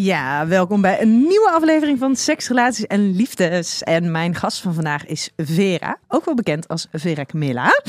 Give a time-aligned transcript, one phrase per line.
[0.00, 3.82] Ja, welkom bij een nieuwe aflevering van Seks, Relaties en Liefdes.
[3.82, 7.80] En mijn gast van vandaag is Vera, ook wel bekend als Vera Camilla.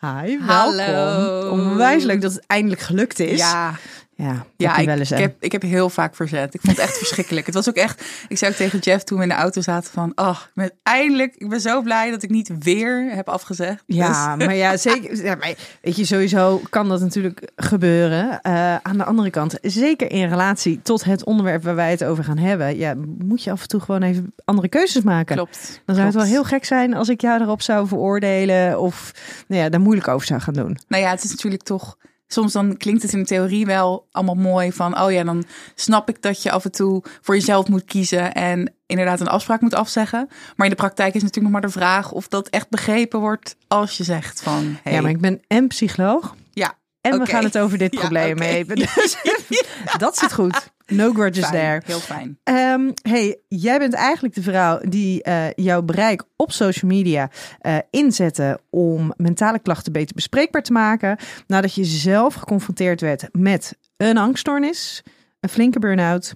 [0.00, 0.46] Hi, welkom.
[0.46, 1.50] Hallo.
[1.50, 3.38] Onwijs leuk dat het eindelijk gelukt is.
[3.38, 3.74] Ja,
[4.16, 6.54] ja, ja ik, wel eens, ik, heb, ik heb heel vaak verzet.
[6.54, 7.46] Ik vond het echt verschrikkelijk.
[7.46, 9.92] Het was ook echt, ik zei ook tegen Jeff toen we in de auto zaten
[9.92, 13.82] van, oh, ik ben eindelijk, ik ben zo blij dat ik niet weer heb afgezegd.
[13.86, 15.24] Ja, Dus- maar ja, zeker.
[15.24, 18.40] Ja, maar weet je, sowieso kan dat natuurlijk gebeuren.
[18.40, 22.24] Eh, aan de andere kant, zeker in relatie tot het onderwerp waar wij het over
[22.24, 25.36] gaan hebben, ja, moet je af en toe gewoon even andere keuzes maken.
[25.36, 25.80] klopt.
[25.84, 29.12] Dan zou het wel heel gek zijn als ik jou erop zou veroordelen of
[29.48, 30.78] nou ja, daar moeilijk over zou gaan doen.
[30.88, 34.34] Nou ja, het is natuurlijk toch, soms dan klinkt het in de theorie wel allemaal
[34.34, 37.84] mooi van, oh ja, dan snap ik dat je af en toe voor jezelf moet
[37.84, 40.28] kiezen en inderdaad een afspraak moet afzeggen.
[40.56, 43.56] Maar in de praktijk is natuurlijk nog maar de vraag of dat echt begrepen wordt
[43.68, 47.44] als je zegt van, hey, Ja, maar ik ben en psycholoog ja, en we gaan
[47.44, 48.76] het over dit Ja, probleem hebben.
[48.94, 49.16] Dus
[49.98, 50.74] dat zit goed.
[50.86, 51.82] No grudges fijn, there.
[51.84, 52.38] heel fijn.
[52.42, 57.76] Ehm, hey, jij bent eigenlijk de vrouw die eh, jouw bereik op social media eh
[57.90, 61.18] inzette om mentale klachten beter bespreekbaar te maken.
[61.46, 65.02] Nadat je zelf geconfronteerd werd met een angststoornis,
[65.40, 66.34] een flinke burn-out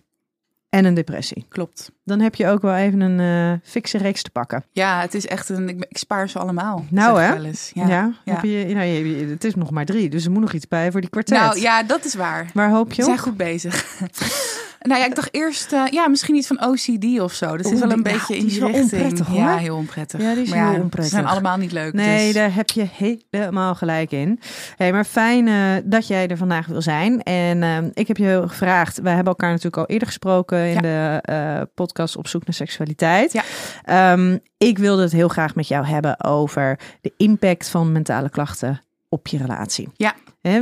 [0.69, 1.47] en een depressie.
[1.49, 1.93] Klopt.
[2.11, 3.21] Dan heb je ook wel even een
[3.53, 4.65] eh fikse reeks te pakken.
[4.73, 5.69] Ja, het is echt een.
[5.69, 6.85] Ik, ik spaar ze allemaal.
[6.91, 7.27] Nou, hè?
[7.35, 7.87] Ja, Ja.
[8.25, 8.35] ja.
[8.35, 10.91] Heb je, nou, je, het is nog maar drie, dus er moet nog iets bij
[10.91, 11.37] voor die kwartet.
[11.39, 12.51] Nou ja, dat is waar.
[12.55, 13.23] Waar hoop We je zijn op?
[13.23, 13.85] goed bezig.
[14.81, 17.57] nou ja, ik dacht eerst, eh, ja, misschien iets van OCD of zo.
[17.57, 18.93] Dat is wel een die- beetje ja, in die is die wel richting.
[19.03, 19.39] onprettig, hoor.
[19.39, 20.21] Ja, heel onprettig.
[20.21, 21.13] Ja, die is Maar heel Ze onprettig.
[21.13, 21.93] zijn allemaal niet leuk.
[21.93, 22.87] Nee, dus- daar heb je
[23.31, 24.41] helemaal gelijk in.
[24.77, 25.55] Hey, maar fijn eh,
[25.85, 27.23] dat jij er vandaag wil zijn.
[27.23, 31.61] En ik heb je gevraagd, wij hebben elkaar natuurlijk al eerder gesproken in de eh,
[32.01, 33.33] podcast Op zoek naar seksualiteit.
[33.33, 33.43] Ja.
[33.85, 38.81] Ehm, ik wilde het heel graag met jou hebben over de impact van mentale klachten
[39.09, 39.89] op je relatie.
[39.97, 40.15] Ja.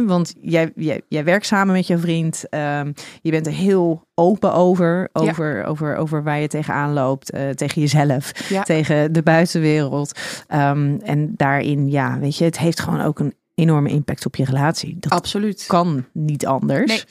[0.06, 2.48] Want jij, jij, jij werkt samen met je vriend.
[2.48, 5.08] ehm, je bent er heel open over.
[5.12, 7.30] Over, over, over waar je tegenaan loopt.
[7.30, 8.48] eh, tegen jezelf.
[8.48, 8.62] Ja.
[8.62, 10.20] Tegen de buitenwereld.
[10.46, 14.44] Ehm, en daarin, ja, weet je, het heeft gewoon ook een enorme impact op je
[14.44, 14.96] relatie.
[15.00, 15.64] Dat Absoluut.
[15.66, 16.86] kan niet anders.
[16.86, 17.02] Nee.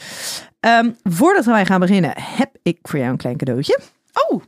[0.59, 3.79] Ehm, voordat wij gaan beginnen, heb ik voor jou een klein cadeautje.
[4.28, 4.41] Oh,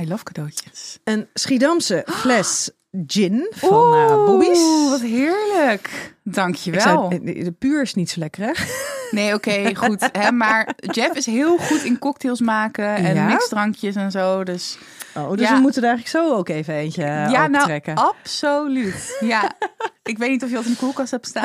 [0.00, 0.98] I love cadeautjes.
[1.04, 2.70] Een Schiedamse fles
[3.06, 4.58] gin van eh Bobby's.
[4.58, 6.14] Oeh, wat heerlijk.
[6.24, 6.80] Dankjewel.
[6.80, 8.52] zou, de, de puur is niet zo lekker, hè?
[9.10, 10.08] Nee, oké, goed.
[10.12, 13.26] Hè, maar Jeff is heel goed in cocktails maken en Ja?
[13.26, 14.44] mixdrankjes en zo.
[14.44, 14.78] Dus
[15.16, 15.54] Oh, dus Ja.
[15.54, 19.16] we moeten er eigenlijk zo ook even eentje uh, ja, nou, absoluut.
[19.20, 19.52] Ja,
[20.02, 21.44] ik weet niet of je dat in de koelkast hebt staan.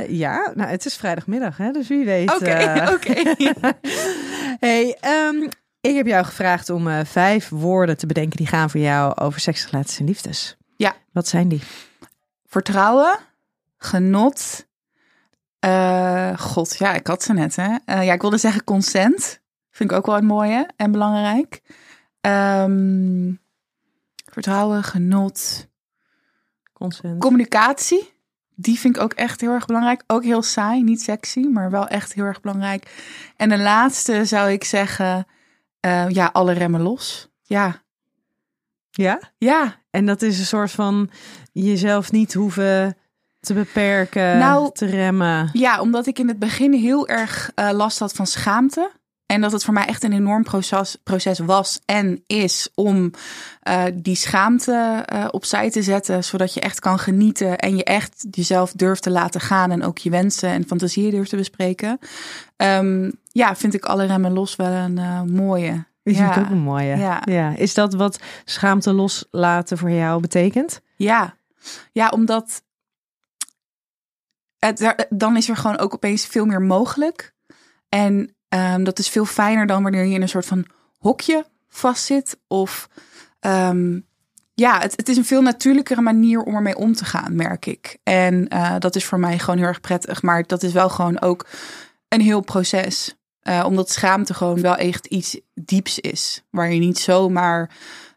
[0.00, 2.34] Eh, ja, nou, het is vrijdagmiddag, hè, dus wie weet.
[2.34, 3.34] Oké, eh, oké.
[4.60, 5.48] Hey, ehm,
[5.82, 9.40] ik heb jou gevraagd om eh, vijf woorden te bedenken die gaan voor jou over
[9.40, 10.56] seks, relaties en liefdes.
[10.76, 10.94] Ja.
[11.12, 11.62] Wat zijn die?
[12.46, 13.18] Vertrouwen,
[13.78, 14.66] genot.
[15.58, 17.76] eh, God, ja, ik had ze net, hè.
[17.84, 19.40] Eh, ja, ik wilde zeggen consent.
[19.70, 21.62] Vind ik ook wel een mooie en belangrijk.
[22.20, 23.32] Ehm,
[24.32, 25.68] vertrouwen, genot.
[26.72, 27.20] Consent.
[27.20, 28.10] Communicatie.
[28.54, 30.02] Die vind ik ook echt heel erg belangrijk.
[30.06, 32.90] Ook heel saai, niet sexy, maar wel echt heel erg belangrijk.
[33.36, 35.26] En de laatste zou ik zeggen,
[35.82, 37.28] eh, ja, alle remmen los.
[37.42, 37.82] Ja,
[38.90, 39.20] ja?
[39.38, 41.10] ja, En dat is een soort van
[41.52, 42.96] jezelf niet hoeven
[43.40, 45.50] te beperken, Nou, te remmen.
[45.52, 48.90] Ja, omdat ik in het begin heel erg eh, last had van schaamte.
[49.26, 53.10] En dat het voor mij echt een enorm proces, proces was en is om
[53.60, 56.24] eh, die schaamte opzij te zetten.
[56.24, 59.70] Zodat je echt kan genieten en je echt jezelf durft te laten gaan.
[59.70, 61.98] En ook je wensen en fantasieën durft te bespreken.
[62.56, 65.84] Ehm, ja, vind ik alle remmen los wel een eh, mooie.
[66.02, 66.28] Die ja.
[66.38, 66.96] ook een mooie.
[67.24, 67.56] Ja.
[67.56, 70.80] Is dat wat schaamte loslaten voor jou betekent?
[70.96, 71.34] Ja,
[71.92, 72.62] ja omdat
[74.58, 77.34] het, er- dan is er gewoon ook opeens veel meer mogelijk.
[77.88, 80.66] En ehm, dat is veel fijner dan wanneer je in een soort van
[80.98, 82.38] hokje vastzit.
[82.48, 82.88] Of
[83.40, 84.00] ehm,
[84.54, 87.98] ja, het, het is een veel natuurlijkere manier om ermee om te gaan, merk ik.
[88.02, 90.22] En uh, dat is voor mij gewoon heel erg prettig.
[90.22, 91.46] Maar dat is wel gewoon ook
[92.08, 93.16] een heel proces.
[93.48, 96.42] Uh, omdat schaamte gewoon wel echt iets dieps is.
[96.50, 97.70] Waar je niet zomaar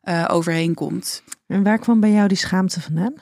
[0.04, 1.24] uh, overheen komt.
[1.48, 3.14] En waar kwam bij jou die schaamte vandaan?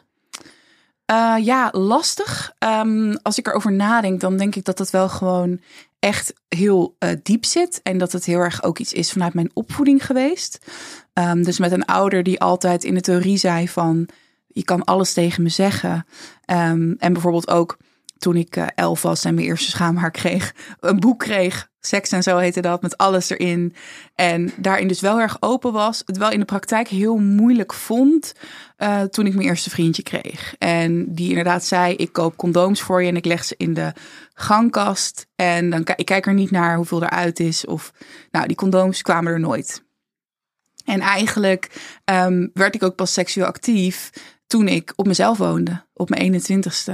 [1.11, 2.53] Uh, ja, lastig.
[2.59, 5.61] Um, als ik erover nadenk, dan denk ik dat het wel gewoon
[5.99, 7.79] echt heel uh, diep zit.
[7.83, 10.71] En dat het heel erg ook iets is vanuit mijn opvoeding geweest.
[11.13, 14.09] Um, dus met een ouder die altijd in de theorie zei van...
[14.47, 16.05] je kan alles tegen me zeggen.
[16.45, 17.77] Um, en bijvoorbeeld ook
[18.17, 20.55] toen ik elf was en mijn eerste schaamhaar kreeg...
[20.79, 23.75] een boek kreeg Seks en zo heette dat, met alles erin.
[24.15, 26.03] En daarin dus wel erg open was.
[26.05, 28.33] Het wel in de praktijk heel moeilijk vond
[28.77, 30.55] uh, toen ik mijn eerste vriendje kreeg.
[30.57, 33.93] En die inderdaad zei, ik koop condooms voor je en ik leg ze in de
[34.33, 35.27] gangkast.
[35.35, 37.65] En dan ik kijk er niet naar hoeveel eruit is.
[37.65, 37.93] Of,
[38.31, 39.83] nou, die condooms kwamen er nooit.
[40.85, 41.69] En eigenlijk
[42.05, 44.09] um, werd ik ook pas seksueel actief
[44.47, 46.93] toen ik op mezelf woonde, op mijn 21ste.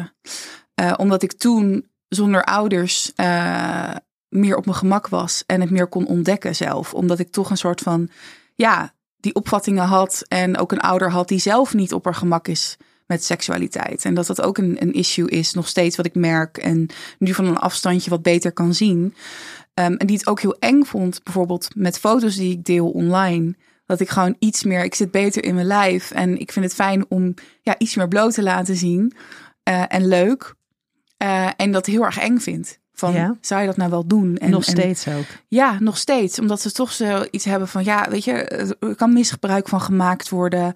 [0.82, 3.12] Uh, omdat ik toen zonder ouders...
[3.16, 3.96] Uh,
[4.30, 6.94] meer op mijn gemak was en het meer kon ontdekken zelf.
[6.94, 8.10] Omdat ik toch een soort van,
[8.56, 12.48] ja, die opvattingen had en ook een ouder had die zelf niet op haar gemak
[12.48, 14.06] is met seksualiteit.
[14.06, 17.34] En dat dat ook een, een issue is, nog steeds wat ik merk en nu
[17.34, 19.00] van een afstandje wat beter kan zien.
[19.74, 23.56] Um, en die het ook heel eng vond, bijvoorbeeld met foto's die ik deel online.
[23.86, 26.74] Dat ik gewoon iets meer, ik zit beter in mijn lijf en ik vind het
[26.74, 29.14] fijn om ja, iets meer bloot te laten zien.
[29.70, 30.54] Uh, en leuk.
[31.24, 32.79] Uh, en dat heel erg eng vind.
[33.00, 33.36] Van, ja.
[33.42, 34.38] zou je dat nou wel doen?
[34.38, 35.26] En, nog steeds en, ook.
[35.48, 36.40] Ja, nog steeds.
[36.40, 38.34] Omdat ze toch zoiets hebben van, ja, weet je,
[38.80, 40.76] er kan misgebruik van gemaakt worden.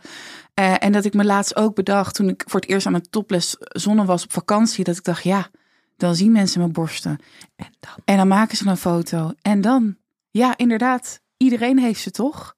[0.60, 3.10] Uh, en dat ik me laatst ook bedacht, toen ik voor het eerst aan mijn
[3.10, 5.48] topless zonne was op vakantie, dat ik dacht, ja,
[5.98, 7.18] dan zien mensen mijn borsten.
[7.56, 9.32] En dan, en dan maken ze een foto.
[9.42, 9.96] En dan,
[10.32, 12.56] ja, inderdaad, iedereen heeft ze toch?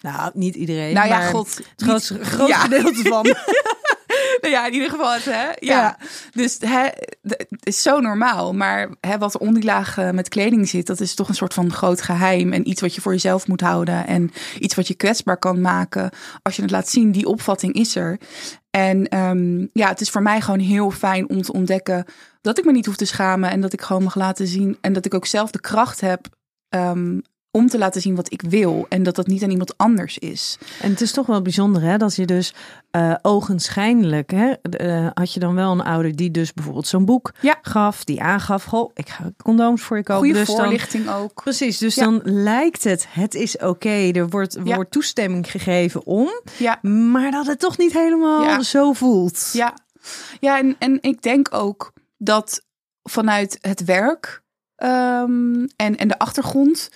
[0.00, 0.94] Nou, niet iedereen.
[0.94, 1.56] Nou ja, god.
[1.56, 2.58] Het grootste, grootste ja.
[2.58, 3.26] gedeelte van.
[4.50, 5.46] nou ja, in ieder geval het, hè?
[5.46, 5.54] Ja.
[5.60, 5.98] ja.
[6.32, 6.88] Dus hè,
[7.22, 8.54] het is zo normaal.
[8.54, 11.54] Maar hè, wat er onder die laag met kleding zit, dat is toch een soort
[11.54, 12.52] van groot geheim.
[12.52, 14.06] En iets wat je voor jezelf moet houden.
[14.06, 16.10] En iets wat je kwetsbaar kan maken.
[16.42, 18.18] Als je het laat zien, die opvatting is er.
[18.70, 22.04] En um, ja, het is voor mij gewoon heel fijn om te ontdekken
[22.40, 23.50] dat ik me niet hoef te schamen.
[23.50, 24.78] En dat ik gewoon mag laten zien.
[24.80, 26.26] En dat ik ook zelf de kracht heb
[26.68, 30.18] um, om te laten zien wat ik wil en dat dat niet aan iemand anders
[30.18, 30.58] is.
[30.80, 32.54] En het is toch wel bijzonder hè, dat je dus
[32.96, 37.32] uh, ogenschijnlijk, hè, uh, had je dan wel een ouder die dus bijvoorbeeld zo'n boek
[37.40, 37.58] ja.
[37.62, 40.22] gaf, die aangaf, goh, ik ga condooms voor je kopen.
[40.22, 41.42] Goede dus voorlichting dan, ook.
[41.42, 42.04] Precies, dus ja.
[42.04, 44.74] dan lijkt het, het is oké, okay, er wordt, ja.
[44.74, 46.78] wordt toestemming gegeven om, ja.
[46.82, 49.50] maar dat het toch niet helemaal zo voelt.
[49.52, 49.74] Ja,
[50.40, 52.64] ja en, en ik denk ook dat
[53.02, 54.42] vanuit het werk
[54.76, 56.90] um, en, en de achtergrond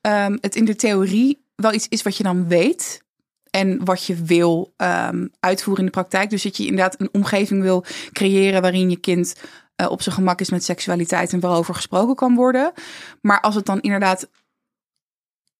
[0.00, 3.02] um, het in de theorie wel iets is wat je dan weet.
[3.50, 6.30] En wat je wil um, uitvoeren in de praktijk.
[6.30, 9.34] Dus dat je inderdaad een omgeving wil creëren waarin je kind
[9.76, 12.72] uh, op zijn gemak is met seksualiteit en waarover gesproken kan worden.
[13.20, 14.28] Maar als het dan inderdaad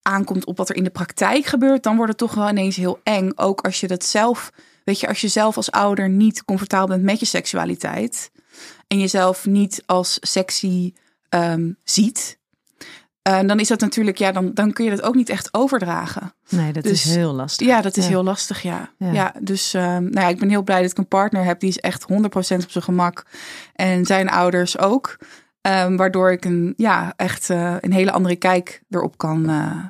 [0.03, 3.01] aankomt op wat er in de praktijk gebeurt, dan wordt het toch wel ineens heel
[3.03, 3.31] eng.
[3.35, 4.53] Ook als je dat zelf,
[4.85, 8.31] weet je, als je zelf als ouder niet comfortabel bent met je seksualiteit.
[8.87, 10.93] En jezelf niet als sexy
[11.35, 12.39] um, ziet.
[13.29, 16.35] Uh, dan is dat natuurlijk, ja, dan, dan kun je dat ook niet echt overdragen.
[16.49, 17.67] Nee, dat dus, is heel lastig.
[17.67, 18.11] Ja, dat is ja.
[18.11, 18.91] heel lastig, ja.
[18.99, 21.61] Ja, ja dus uh, nou ja, ik ben heel blij dat ik een partner heb
[21.61, 23.27] die is echt 100% op zijn gemak.
[23.75, 25.19] En zijn ouders ook.
[25.69, 29.85] Um, waardoor ik een, ja, echt uh, een hele andere kijk erop kan uh,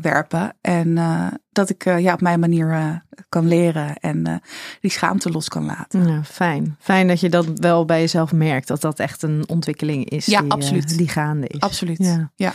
[0.00, 0.56] werpen.
[0.60, 4.42] En uh, dat ik uh, ja, op mijn manier kan leren en
[4.80, 6.08] die schaamte los kan laten.
[6.08, 6.76] Ja, fijn.
[6.78, 8.68] Fijn dat je dat wel bij jezelf merkt.
[8.68, 10.98] Dat dat echt een ontwikkeling is ja, die, absoluut.
[10.98, 11.60] die gaande is.
[11.60, 11.98] Absoluut.
[11.98, 12.30] Ja.
[12.36, 12.52] ja.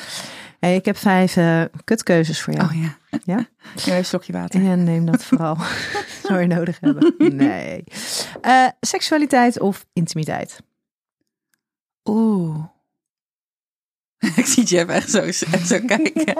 [0.59, 1.37] Hey, ik heb vijf
[1.83, 2.67] kutkeuzes voor jou.
[2.67, 2.97] Oh ja.
[3.23, 3.47] Ja?
[3.85, 4.61] Ja, een slokje water.
[4.61, 5.57] Ja, neem dat vooral.
[6.27, 7.15] Zou je nodig hebben.
[7.17, 7.83] Nee.
[8.79, 10.59] seksualiteit of intimiteit?
[12.03, 12.74] Oeh.
[14.41, 16.33] ik zie Jeff echt zo, echt zo kijken.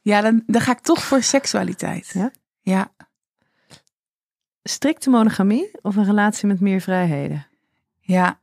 [0.00, 2.10] Ja, dan, dan ga ik toch voor seksualiteit.
[2.14, 2.30] Ja?
[2.60, 2.92] Ja.
[4.62, 7.46] Strikte monogamie of een relatie met meer vrijheden?
[8.00, 8.40] Ja.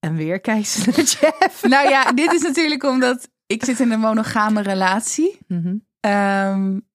[0.00, 1.62] En weer kijken ze naar Jeff.
[1.62, 5.38] Nou ja, dit is natuurlijk omdat ik zit in een monogame relatie.
[5.46, 6.10] Mm -hmm.
[6.10, 6.86] um,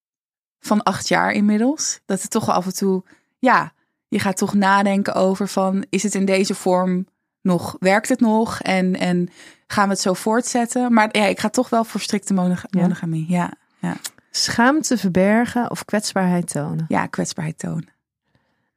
[0.59, 1.99] van acht jaar inmiddels.
[2.05, 3.03] Dat het toch wel af en toe,
[3.39, 3.73] ja,
[4.07, 7.07] je gaat toch nadenken over van, is het in deze vorm
[7.41, 8.61] nog, werkt het nog?
[8.61, 9.29] En, en
[9.67, 10.93] gaan we het zo voortzetten?
[10.93, 13.25] Maar ja, ik ga toch wel voor strikte monog monogamie.
[13.29, 13.53] Ja.
[13.79, 13.95] ja.
[14.31, 16.85] Schaamte verbergen of kwetsbaarheid tonen?
[16.87, 17.89] Ja, kwetsbaarheid tonen.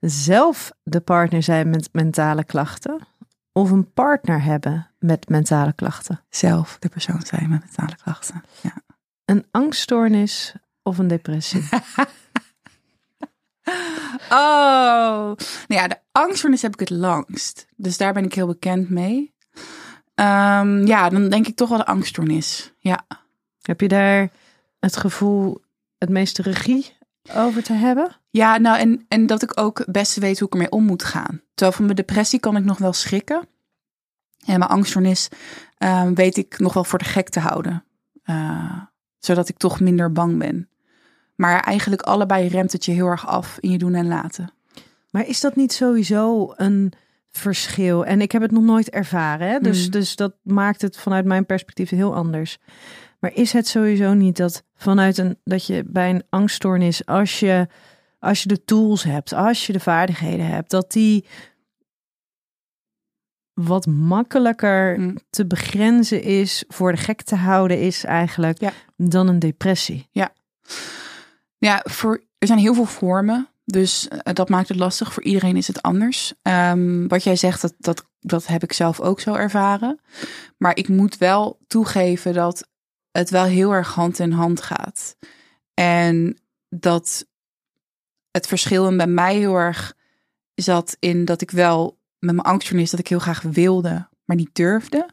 [0.01, 2.99] Zelf de partner zijn met mentale klachten
[3.53, 6.21] of een partner hebben met mentale klachten?
[6.29, 8.43] Zelf de persoon zijn met mentale klachten.
[8.61, 8.75] Ja.
[9.25, 11.69] Een angststoornis of een depressie?
[14.31, 17.67] Oh, nou ja, de angststoornis heb ik het langst.
[17.77, 19.35] Dus daar ben ik heel bekend mee.
[20.15, 22.73] Ehm, ja, dan denk ik toch wel de angststoornis.
[22.79, 23.07] Ja.
[23.63, 24.31] Heb je daar
[24.81, 25.63] het gevoel
[25.99, 26.97] het meeste regie
[27.35, 28.17] over te hebben?
[28.31, 31.41] Ja, nou en, en dat ik ook best weet hoe ik ermee om moet gaan.
[31.55, 33.49] Terwijl van mijn depressie kan ik nog wel schrikken.
[34.47, 35.29] En mijn angststoornis
[35.79, 37.85] ehm, weet ik nog wel voor de gek te houden.
[38.25, 38.83] Uh,
[39.19, 40.69] zodat ik toch minder bang ben.
[41.35, 44.53] Maar eigenlijk allebei remt het je heel erg af in je doen en laten.
[45.15, 46.93] Maar is dat niet sowieso een
[47.31, 48.05] verschil?
[48.05, 49.49] En ik heb het nog nooit ervaren.
[49.49, 49.59] Hè?
[49.59, 49.91] Dus, Hmm.
[49.91, 52.59] dus dat maakt het vanuit mijn perspectief heel anders.
[53.21, 57.69] Maar is het sowieso niet dat vanuit een dat je bij een angststoornis, als je,
[58.19, 61.27] als je de tools hebt, als je de vaardigheden hebt, dat die
[63.53, 65.17] wat makkelijker Mm.
[65.31, 68.73] te begrenzen is, voor de gek te houden is eigenlijk, Ja.
[68.97, 70.09] dan een depressie.
[71.59, 73.49] Ja, voor, er zijn heel veel vormen.
[73.65, 75.13] Dus eh, dat maakt het lastig.
[75.13, 76.35] Voor iedereen is het anders.
[76.43, 80.01] Ehm, wat jij zegt, dat, dat, dat heb ik zelf ook zo ervaren.
[80.57, 82.69] Maar ik moet wel toegeven dat
[83.11, 85.17] het wel heel erg hand in hand gaat.
[85.75, 87.27] En dat
[88.31, 89.97] het verschil bij mij heel erg
[90.55, 94.55] zat in dat ik wel met mijn angststoornis dat ik heel graag wilde, maar niet
[94.55, 95.09] durfde.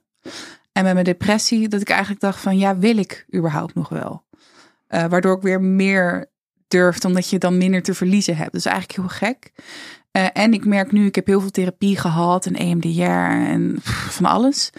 [0.71, 4.23] En met mijn depressie dat ik eigenlijk dacht van ja, wil ik überhaupt nog wel?
[4.87, 6.30] Eh, waardoor ik weer meer
[6.71, 8.51] durfde, omdat je dan minder te verliezen hebt.
[8.51, 9.51] Dus eigenlijk heel gek.
[10.11, 13.01] Eh, en ik merk nu, ik heb heel veel therapie gehad en EMDR
[13.51, 13.75] en
[14.17, 14.69] van alles.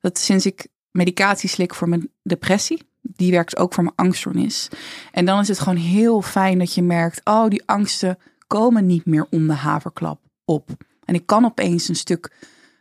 [0.00, 4.68] Dat sinds ik medicatie slik voor mijn depressie, die werkt ook voor mijn angststoornis.
[5.12, 9.06] En dan is het gewoon heel fijn dat je merkt, oh, die angsten komen niet
[9.06, 10.70] meer om de haverklap op.
[11.04, 12.32] En ik kan opeens een stuk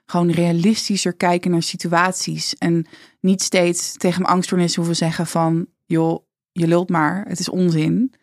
[0.05, 2.55] gewoon realistischer kijken naar situaties.
[2.55, 2.85] En
[3.19, 8.13] niet steeds tegen mijn angststoornis hoeven zeggen van, joh, je lult maar, het is onzin.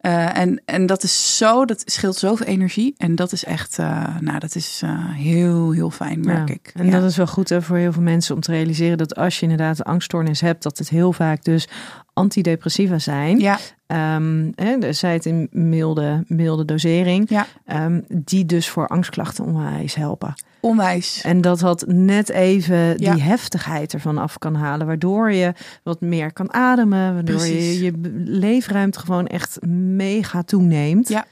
[0.00, 2.94] Uh, en, en dat is zo, dat scheelt zoveel energie.
[2.96, 6.70] En dat is echt, uh, nou, dat is uh, heel, heel fijn, merk Ja, ik.
[6.74, 7.00] En Ja.
[7.00, 9.42] dat is wel goed hè, voor heel veel mensen om te realiseren dat als je
[9.42, 11.68] inderdaad een angststoornis hebt, dat het heel vaak dus
[12.18, 13.38] antidepressiva zijn.
[13.38, 19.44] Ja, Ehm, hè, zij het in milde, milde dosering, ja, ehm, die dus voor angstklachten
[19.44, 20.34] onwijs helpen.
[20.60, 21.20] onwijs.
[21.24, 26.32] En dat dat net even die heftigheid ervan af kan halen, waardoor je wat meer
[26.32, 27.78] kan ademen, waardoor Precies.
[27.78, 27.92] je je
[28.24, 31.08] leefruimte gewoon echt mega toeneemt.
[31.08, 31.26] Ja.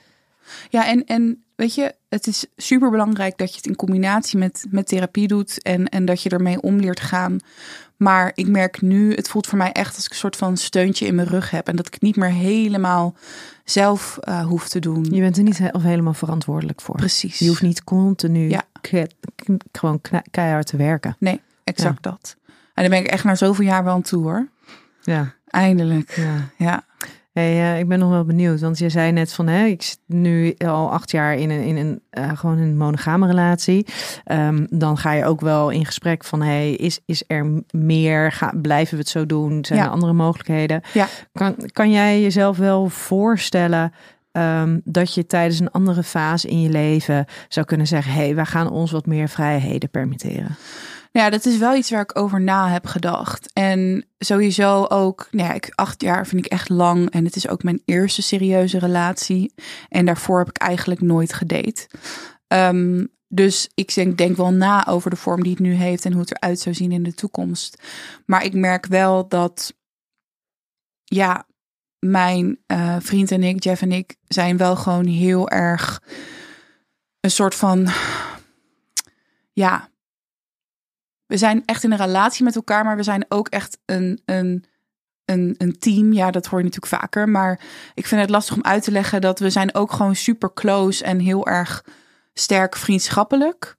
[0.69, 4.67] Ja, en, en weet je, het is super belangrijk dat je het in combinatie met,
[4.71, 7.39] met therapie doet en, en dat je ermee om leert gaan.
[7.97, 11.07] Maar ik merk nu, het voelt voor mij echt als ik een soort van steuntje
[11.07, 11.69] in mijn rug heb.
[11.69, 13.15] En dat ik het niet meer helemaal
[13.65, 15.05] zelf eh, hoef te doen.
[15.11, 16.95] Je bent er niet he- of helemaal verantwoordelijk voor.
[16.95, 17.39] Precies.
[17.39, 18.63] Je hoeft niet continu Ja.
[19.73, 21.17] gewoon keihard te werken.
[21.19, 22.37] Nee, exact dat.
[22.75, 24.49] En dan ben ik echt na zoveel jaar wel aan toe hoor.
[25.03, 25.35] Ja.
[25.47, 26.11] Eindelijk.
[26.17, 26.49] ja.
[26.57, 26.85] Ja.
[27.37, 29.99] Hey, eh, ik ben nog wel benieuwd, want je zei net van, hè, ik zit
[30.07, 33.87] nu al acht jaar in een, in een eh, gewoon een monogame relatie.
[34.25, 38.33] Ehm, dan ga je ook wel in gesprek van, hey, is, is er meer?
[38.33, 39.65] Ga, blijven we het zo doen?
[39.65, 39.85] Zijn Ja.
[39.85, 40.81] er andere mogelijkheden?
[40.93, 41.07] Ja.
[41.33, 43.93] Kan, kan jij jezelf wel voorstellen
[44.33, 48.45] ehm, dat je tijdens een andere fase in je leven zou kunnen zeggen, hey, wij
[48.47, 50.57] gaan ons wat meer vrijheden permitteren?
[51.17, 53.53] Ja, dat is wel iets waar ik over na heb gedacht.
[53.53, 57.11] En sowieso ook, nou ja, ik, acht jaar vind ik echt lang.
[57.11, 59.55] En het is ook mijn eerste serieuze relatie.
[59.89, 61.89] En daarvoor heb ik eigenlijk nooit gedate.
[62.47, 66.13] Ehm, dus ik denk, denk wel na over de vorm die het nu heeft en
[66.13, 67.83] hoe het eruit zou zien in de toekomst.
[68.27, 69.75] Maar ik merk wel dat,
[71.05, 71.47] ja,
[71.99, 76.03] mijn eh, vriend en ik, Jeff en ik, zijn wel gewoon heel erg
[77.21, 77.89] een soort van,
[79.53, 79.89] ja,
[81.27, 84.65] we zijn echt in een relatie met elkaar, maar we zijn ook echt een, een,
[85.25, 86.13] een, een team.
[86.13, 87.29] Ja, dat hoor je natuurlijk vaker.
[87.29, 87.61] Maar
[87.95, 91.05] ik vind het lastig om uit te leggen dat we zijn ook gewoon super close
[91.05, 91.85] en heel erg
[92.33, 93.77] sterk vriendschappelijk.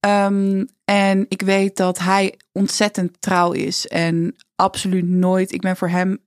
[0.00, 5.52] Um, en ik weet dat hij ontzettend trouw is en absoluut nooit.
[5.52, 6.18] Ik ben voor hem,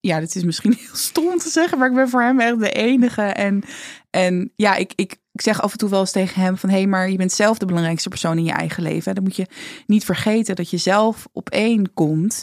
[0.00, 2.58] ja, dit is misschien heel stom om te zeggen, maar ik ben voor hem echt
[2.58, 3.22] de enige.
[3.22, 3.62] En,
[4.10, 6.76] en ja, ik, ik, ik zeg af en toe wel eens tegen hem van hé,
[6.76, 9.14] hey, maar je bent zelf de belangrijkste persoon in je eigen leven.
[9.14, 9.46] Dan moet je
[9.86, 12.42] niet vergeten dat je zelf op één komt.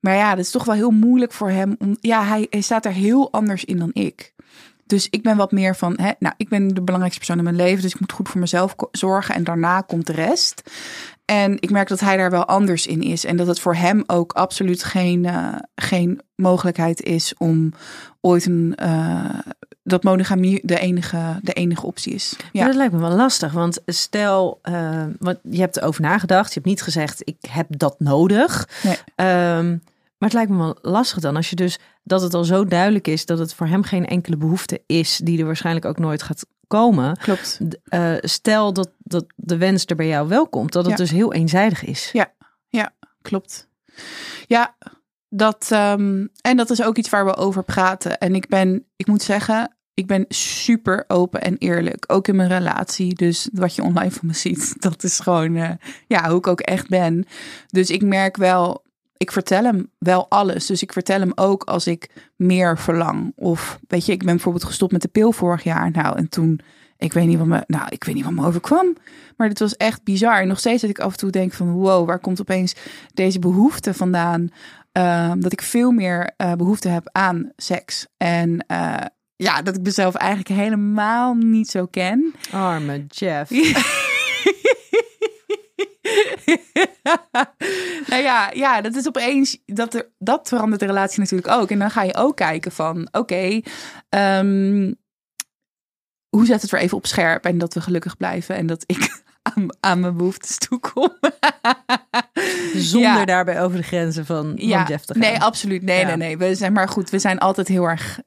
[0.00, 1.76] Maar ja, dat is toch wel heel moeilijk voor hem.
[2.00, 4.33] Ja, hij, hij staat er heel anders in dan ik.
[4.86, 7.68] Dus ik ben wat meer van, hè, nou, ik ben de belangrijkste persoon in mijn
[7.68, 10.62] leven, dus ik moet goed voor mezelf zorgen en daarna komt de rest.
[11.24, 14.02] En ik merk dat hij daar wel anders in is en dat het voor hem
[14.06, 17.72] ook absoluut geen, uh, geen mogelijkheid is om
[18.20, 19.38] ooit een, uh,
[19.82, 22.36] dat monogamie de enige, de enige optie is.
[22.38, 22.46] Ja.
[22.52, 26.54] Maar dat lijkt me wel lastig, want stel, uh, want je hebt erover nagedacht, je
[26.54, 28.68] hebt niet gezegd, ik heb dat nodig.
[28.82, 29.56] Nee.
[29.56, 29.82] Um,
[30.24, 33.06] Maar het lijkt me wel lastig dan als je dus dat het al zo duidelijk
[33.06, 36.46] is dat het voor hem geen enkele behoefte is, die er waarschijnlijk ook nooit gaat
[36.66, 37.16] komen.
[37.16, 37.60] Klopt.
[37.84, 40.96] Eh, stel dat, dat de wens er bij jou wel komt, dat het Ja.
[40.98, 42.10] dus heel eenzijdig is.
[42.12, 42.92] Ja.
[43.22, 43.68] Klopt.
[44.46, 44.76] Ja,
[45.28, 48.18] dat, ehm, en dat is ook iets waar we over praten.
[48.18, 52.04] En ik ben, ik moet zeggen, ik ben super open en eerlijk.
[52.06, 53.14] Ook in mijn relatie.
[53.14, 55.70] Dus wat je online van me ziet, dat is gewoon eh,
[56.06, 57.26] ja, hoe ik ook echt ben.
[57.66, 58.83] Dus ik merk wel,
[59.24, 60.66] ik vertel hem wel alles.
[60.66, 63.32] Dus ik vertel hem ook als ik meer verlang.
[63.36, 65.90] Of weet je, ik ben bijvoorbeeld gestopt met de pil vorig jaar.
[65.90, 66.60] Nou, en toen,
[66.98, 68.96] ik weet niet wat me, nou, ik weet niet wat me overkwam.
[69.36, 70.40] Maar dit was echt bizar.
[70.40, 72.74] En nog steeds dat ik af en toe denk van, wow, waar komt opeens
[73.14, 74.48] deze behoefte vandaan?
[74.92, 78.06] Ehm, dat ik veel meer eh, behoefte heb aan seks.
[78.16, 78.96] En eh,
[79.36, 82.34] ja, dat ik mezelf eigenlijk helemaal niet zo ken.
[82.50, 83.50] Arme Jeff.
[88.10, 91.70] nou ja, ja, dat is opeens, dat, er, dat verandert de relatie natuurlijk ook.
[91.70, 93.60] En dan ga je ook kijken van, oké,
[94.08, 94.92] ehm,
[96.28, 99.22] hoe zet het er even op scherp en dat we gelukkig blijven en dat ik
[99.54, 101.08] aan, aan mijn behoeftes toekom.
[102.74, 103.24] Zonder Ja.
[103.24, 105.22] daarbij over de grenzen van, van ja, Jeff te gaan.
[105.22, 105.82] nee, absoluut.
[105.82, 106.06] Nee, Ja.
[106.06, 106.38] nee, nee.
[106.38, 107.10] We zijn maar goed.
[107.10, 108.20] We zijn altijd heel erg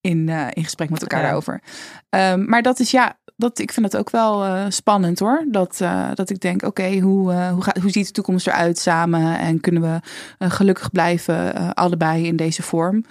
[0.00, 1.62] in, eh, in gesprek met elkaar daarover.
[2.08, 5.44] Ehm, maar dat is ja, dat, ik vind dat ook wel eh, spannend hoor.
[5.48, 8.78] Dat, eh, dat ik denk, oké, hoe, eh, hoe, gaat, hoe ziet de toekomst eruit
[8.78, 9.38] samen?
[9.38, 10.00] En kunnen we
[10.48, 13.04] gelukkig blijven, allebei in deze vorm?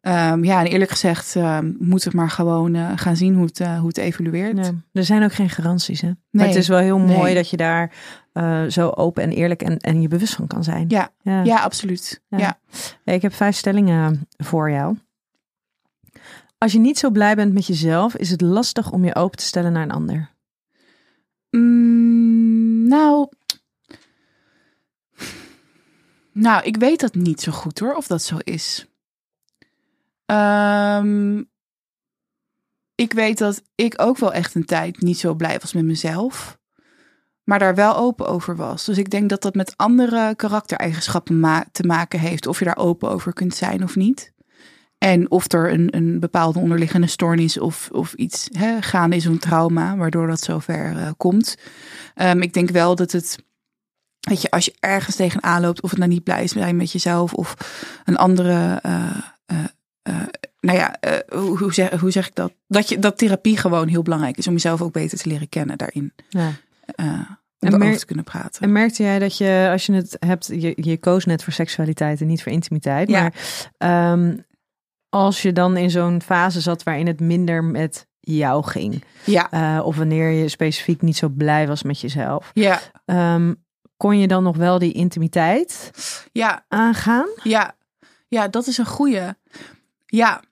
[0.00, 3.86] Ehm, ja, en eerlijk gezegd ehm, moeten we maar gewoon gaan zien hoe het, hoe
[3.88, 4.72] het evolueert.
[4.92, 6.00] Er zijn ook geen garanties.
[6.00, 6.06] Hè?
[6.08, 6.46] Maar Nee.
[6.46, 7.34] het is wel heel mooi Nee.
[7.34, 7.92] dat je daar
[8.68, 10.84] zo open en eerlijk en, en je bewust van kan zijn.
[10.88, 11.42] Ja, ja.
[11.42, 12.22] Ja, absoluut.
[12.28, 12.58] Ja,
[13.04, 14.96] Ik heb vijf stellingen voor jou.
[16.58, 19.44] Als je niet zo blij bent met jezelf, is het lastig om je open te
[19.44, 20.34] stellen naar een ander.
[21.50, 23.28] Mm, nou.
[26.32, 28.86] Nou, ik weet dat niet zo goed hoor, of dat zo is.
[30.26, 31.42] Ehm,
[32.94, 36.58] ik weet dat ik ook wel echt een tijd niet zo blij was met mezelf.
[37.44, 38.84] Maar daar wel open over was.
[38.84, 42.46] Dus ik denk dat dat met andere karaktereigenschappen te maken heeft.
[42.46, 44.32] Of je daar open over kunt zijn of niet.
[44.98, 49.38] En of er een, een bepaalde onderliggende stoornis of, of iets hè, gaande is, een
[49.38, 51.56] trauma, waardoor dat zover eh, komt.
[52.14, 53.38] Ehm, ik denk wel dat het,
[54.20, 56.92] weet je, als je ergens tegenaan loopt, of het nou niet blij is zijn met
[56.92, 57.56] jezelf of
[58.04, 59.10] een andere, eh,
[60.02, 60.14] eh,
[60.60, 60.96] nou ja,
[61.28, 62.52] hoe, hoe, zeg, hoe zeg ik dat?
[62.68, 65.78] Dat, je, dat therapie gewoon heel belangrijk is om jezelf ook beter te leren kennen
[65.78, 66.12] daarin.
[66.28, 66.52] Ja.
[67.58, 68.62] En om erover mer- te kunnen praten.
[68.62, 72.20] En merkte jij dat je, als je het hebt, je, je koos net voor seksualiteit
[72.20, 73.08] en niet voor intimiteit.
[73.08, 73.20] Ja.
[73.20, 73.32] Maar
[73.78, 74.36] ehm,
[75.16, 79.86] als je dan in zo'n fase zat waarin het minder met jou ging, ja, eh,
[79.86, 83.54] of wanneer je specifiek niet zo blij was met jezelf, ja, ehm,
[83.96, 85.92] kon je dan nog wel die intimiteit
[86.32, 86.64] ja.
[86.68, 87.28] aangaan?
[87.42, 87.76] Ja,
[88.28, 89.22] ja, dat is een goeie.
[90.06, 90.42] Ja,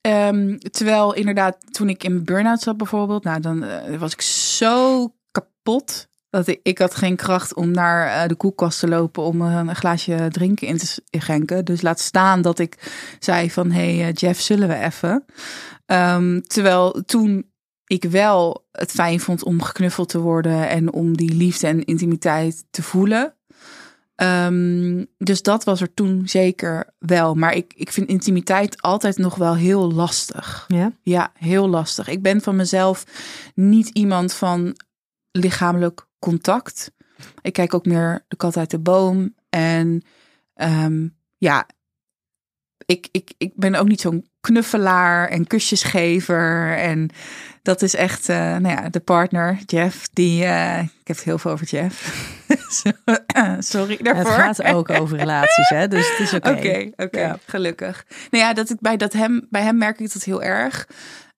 [0.00, 4.22] ehm, terwijl inderdaad toen ik in mijn burn-out zat bijvoorbeeld, nou dan eh, was ik
[4.22, 9.22] zo kapot dat ik, ik had geen kracht om naar eh, de koelkast te lopen
[9.22, 11.64] om eh, een glaasje drinken in te schenken.
[11.64, 15.24] Dus laat staan dat ik zei van, hey eh, Jeff, zullen we even?
[15.86, 17.50] Ehm, terwijl toen
[17.86, 22.64] ik wel het fijn vond om geknuffeld te worden en om die liefde en intimiteit
[22.70, 23.34] te voelen.
[24.14, 27.34] Ehm, dus dat was er toen zeker wel.
[27.34, 30.64] Maar ik, ik vind intimiteit altijd nog wel heel lastig.
[30.68, 30.92] Ja.
[31.02, 32.08] Ja, heel lastig.
[32.08, 33.04] Ik ben van mezelf
[33.54, 34.76] niet iemand van
[35.30, 36.92] lichamelijk contact.
[37.42, 39.34] Ik kijk ook meer de kat uit de boom.
[39.48, 40.02] En
[40.54, 41.66] ehm, ja,
[42.86, 46.76] ik, ik, ik ben ook niet zo'n knuffelaar en kusjesgever.
[46.76, 47.10] En
[47.62, 51.38] dat is echt, eh, nou ja, de partner, Jeff, die, eh, ik heb het heel
[51.38, 52.26] veel over Jeff.
[53.58, 54.32] Sorry daarvoor.
[54.32, 55.88] Het gaat ook over relaties, hè?
[55.88, 56.50] Dus het is oké.
[56.50, 57.38] Oké, oké, Ja.
[57.46, 58.06] gelukkig.
[58.30, 60.88] Nou ja, dat ik bij, dat hem, bij hem merk ik dat heel erg.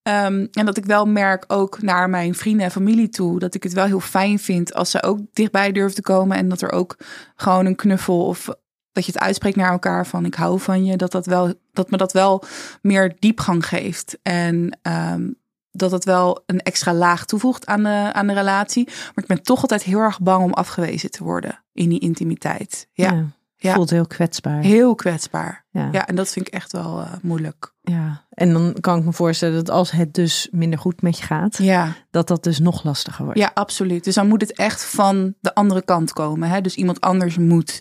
[0.03, 3.63] Ehm, en dat ik wel merk ook naar mijn vrienden en familie toe, dat ik
[3.63, 6.73] het wel heel fijn vind als ze ook dichtbij durven te komen en dat er
[6.73, 6.97] ook
[7.37, 8.49] gewoon een knuffel of
[8.93, 11.91] dat je het uitspreekt naar elkaar van ik hou van je, dat dat wel dat
[11.91, 12.43] me dat wel
[12.83, 15.29] meer diepgang geeft en ehm,
[15.73, 18.85] dat het wel een extra laag toevoegt aan de, aan de relatie.
[18.87, 22.89] Maar ik ben toch altijd heel erg bang om afgewezen te worden in die intimiteit.
[22.93, 23.27] Ja.
[23.63, 23.75] Ja.
[23.75, 24.61] Voelt heel kwetsbaar.
[24.63, 25.65] heel kwetsbaar.
[25.71, 25.89] Ja.
[25.93, 27.75] Ja, en dat vind ik echt wel eh, moeilijk.
[27.83, 28.25] ja.
[28.31, 31.57] En dan kan ik me voorstellen dat als het dus minder goed met je gaat,
[31.57, 33.39] Ja, dat dat dus nog lastiger wordt.
[33.41, 34.05] ja, absoluut.
[34.05, 36.49] Dus dan moet het echt van de andere kant komen.
[36.49, 36.61] Hè?
[36.61, 37.81] Dus iemand anders moet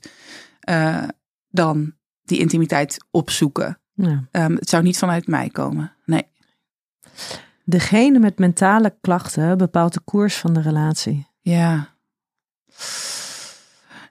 [0.59, 1.03] eh,
[1.49, 3.79] dan die intimiteit opzoeken.
[3.93, 4.27] Ja.
[4.31, 5.93] Ehm, het zou niet vanuit mij komen.
[6.05, 6.27] Nee.
[7.63, 11.27] Degene met mentale klachten bepaalt de koers van de relatie.
[11.41, 11.87] Ja.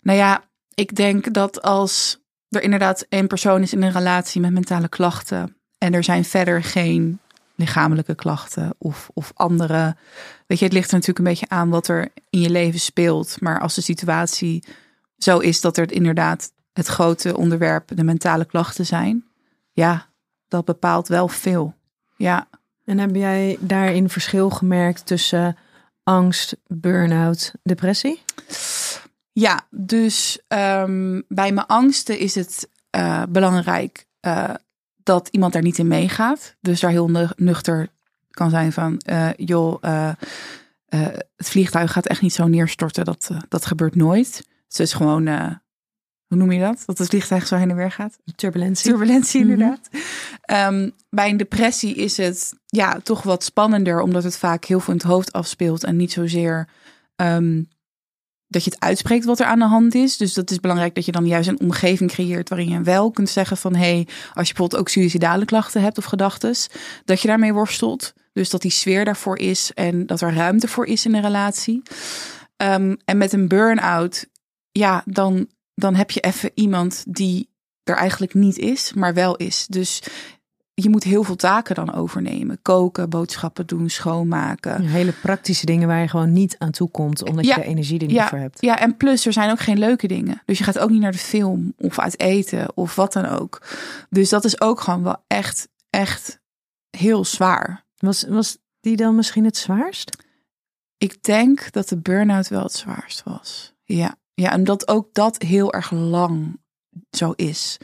[0.02, 0.44] Nou ja,
[0.78, 5.56] ik denk dat als er inderdaad een persoon is in een relatie met mentale klachten
[5.78, 7.18] en er zijn verder geen
[7.54, 9.96] lichamelijke klachten of, of andere.
[10.46, 13.40] Weet je, het ligt er natuurlijk een beetje aan wat er in je leven speelt.
[13.40, 14.64] Maar als de situatie
[15.16, 19.24] zo is dat er inderdaad het grote onderwerp de mentale klachten zijn,
[19.72, 20.06] ja,
[20.48, 21.74] dat bepaalt wel veel.
[22.16, 22.48] Ja.
[22.84, 25.56] En heb jij daarin verschil gemerkt tussen
[26.02, 28.22] angst, burn-out, depressie?
[29.40, 34.54] Ja, dus um, bij mijn angsten is het uh, belangrijk uh,
[35.02, 36.56] dat iemand daar niet in meegaat.
[36.60, 37.88] Dus daar heel nuchter
[38.30, 39.82] kan zijn van, uh, joh,
[41.36, 43.04] het vliegtuig gaat echt niet zo neerstorten.
[43.04, 44.48] Dat, dat gebeurt nooit.
[44.68, 45.28] Het is gewoon
[46.26, 46.82] hoe noem je dat?
[46.86, 48.18] Dat het vliegtuig zo heen en weer gaat?
[48.34, 48.90] Turbulentie.
[48.90, 49.50] Turbulentie, mhm.
[49.50, 49.88] inderdaad.
[50.72, 54.92] um, bij een depressie is het ja, toch wat spannender, omdat het vaak heel veel
[54.92, 56.68] in het hoofd afspeelt en niet zozeer
[57.16, 57.68] um,
[58.48, 60.16] dat je het uitspreekt wat er aan de hand is.
[60.16, 63.28] Dus dat is belangrijk dat je dan juist een omgeving creëert waarin je wel kunt
[63.28, 66.54] zeggen van hé, hey, als je bijvoorbeeld ook suïcidale klachten hebt of gedachten,
[67.04, 68.12] dat je daarmee worstelt.
[68.32, 71.82] Dus dat die sfeer daarvoor is en dat er ruimte voor is in een relatie.
[72.56, 74.26] Um, en met een burn-out,
[74.70, 77.50] ja, dan dan heb je even iemand die
[77.82, 79.66] er eigenlijk niet is, maar wel is.
[79.66, 80.02] Dus
[80.82, 82.58] je moet heel veel taken dan overnemen.
[82.62, 84.82] Koken, boodschappen doen, schoonmaken.
[84.82, 88.06] Hele praktische dingen waar je gewoon niet aan toe komt, omdat je de energie er
[88.06, 88.60] niet ja, voor hebt.
[88.62, 90.42] Ja, en plus er zijn ook geen leuke dingen.
[90.44, 93.62] Dus je gaat ook niet naar de film of uit eten of wat dan ook.
[94.10, 96.40] Dus dat is ook gewoon wel echt, echt
[96.90, 97.84] heel zwaar.
[97.96, 100.24] Was, was die dan misschien het zwaarst?
[100.98, 103.74] Ik denk dat de burn-out wel het zwaarst was.
[103.84, 104.16] Ja.
[104.34, 106.60] Ja, en dat ook dat heel erg lang
[107.10, 107.76] zo is.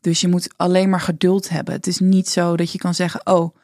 [0.00, 1.74] Dus je moet alleen maar geduld hebben.
[1.74, 3.56] Het is niet zo dat je kan zeggen: Oh,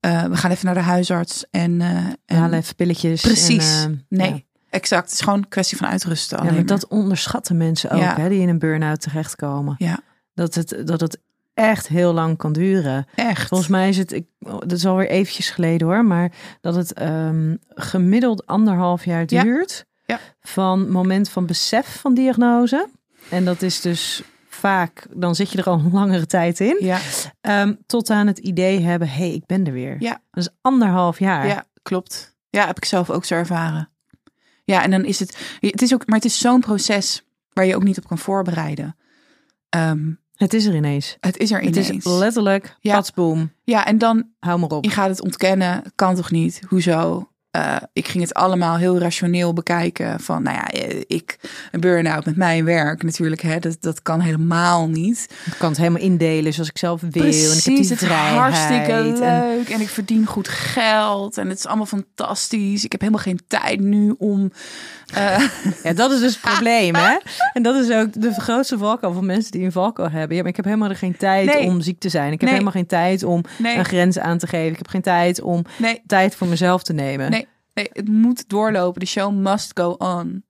[0.00, 1.80] uh, we gaan even naar de huisarts en.
[1.80, 1.96] Uh,
[2.26, 3.20] en halen even pilletjes.
[3.20, 3.82] Precies.
[3.82, 4.46] En, uh, nee.
[4.70, 5.04] Exact.
[5.04, 6.44] Het is gewoon een kwestie van uitrusten.
[6.44, 8.16] Ja, maar dat onderschatten mensen ook, ja.
[8.16, 9.74] hè, die in een burn-out terechtkomen.
[9.78, 10.00] Ja.
[10.34, 11.18] Dat het, dat het
[11.54, 13.06] echt heel lang kan duren.
[13.14, 13.48] Echt.
[13.48, 17.58] Volgens mij is het, ik, dat is alweer eventjes geleden hoor, maar dat het um,
[17.68, 19.84] gemiddeld anderhalf jaar duurt.
[20.06, 20.20] Ja.
[20.40, 22.88] Van moment van besef van diagnose.
[23.28, 24.22] En dat is dus
[24.62, 26.76] vaak, dan zit je er al een langere tijd in.
[26.80, 26.98] Ja.
[27.40, 29.96] Um, tot aan het idee hebben, hé, hey, ik ben er weer.
[29.98, 30.20] Ja.
[30.30, 31.46] Dat is anderhalf jaar.
[31.46, 32.36] Ja, klopt.
[32.50, 33.90] Ja, heb ik zelf ook zo ervaren.
[34.64, 37.76] Ja, en dan is het, het is ook, maar het is zo'n proces waar je
[37.76, 38.96] ook niet op kan voorbereiden.
[39.76, 41.16] Um, het is er ineens.
[41.20, 41.88] Het is er ineens.
[41.88, 42.94] Het is letterlijk, ja.
[42.94, 43.52] patsboom.
[43.64, 44.28] Ja, en dan...
[44.38, 44.84] Hou maar op.
[44.84, 45.82] Je gaat het ontkennen.
[45.94, 46.60] Kan toch niet?
[46.68, 47.31] Hoezo?
[47.56, 50.20] Uh, ik ging het allemaal heel rationeel bekijken.
[50.20, 51.36] Van, nou ja, eh, ik
[51.72, 53.40] een burn-out met mijn werk natuurlijk.
[53.40, 55.26] Hè, dat, dat kan helemaal niet.
[55.46, 57.10] Ik kan het helemaal indelen zoals ik zelf wil.
[57.10, 58.36] Precies, en ik heb die het vrijheid.
[58.38, 59.18] hartstikke leuk.
[59.68, 59.74] En...
[59.74, 59.80] en...
[59.80, 61.38] ik verdien goed geld.
[61.38, 62.84] En het is allemaal fantastisch.
[62.84, 64.52] Ik heb helemaal geen tijd nu om...
[65.16, 65.38] Uh...
[65.82, 67.16] Ja, dat is dus het probleem, hè?
[67.52, 70.36] En dat is ook de grootste valkuil van mensen die een valkuil hebben.
[70.36, 71.66] Ja, maar ik heb helemaal geen tijd Nee.
[71.66, 72.26] om ziek te zijn.
[72.26, 72.50] Ik heb Nee.
[72.50, 73.76] helemaal geen tijd om Nee.
[73.76, 74.70] een grens aan te geven.
[74.70, 75.64] Ik heb geen tijd om
[76.06, 77.41] tijd voor mezelf te nemen.
[77.74, 79.00] Nee, het moet doorlopen.
[79.00, 80.44] De show must go on.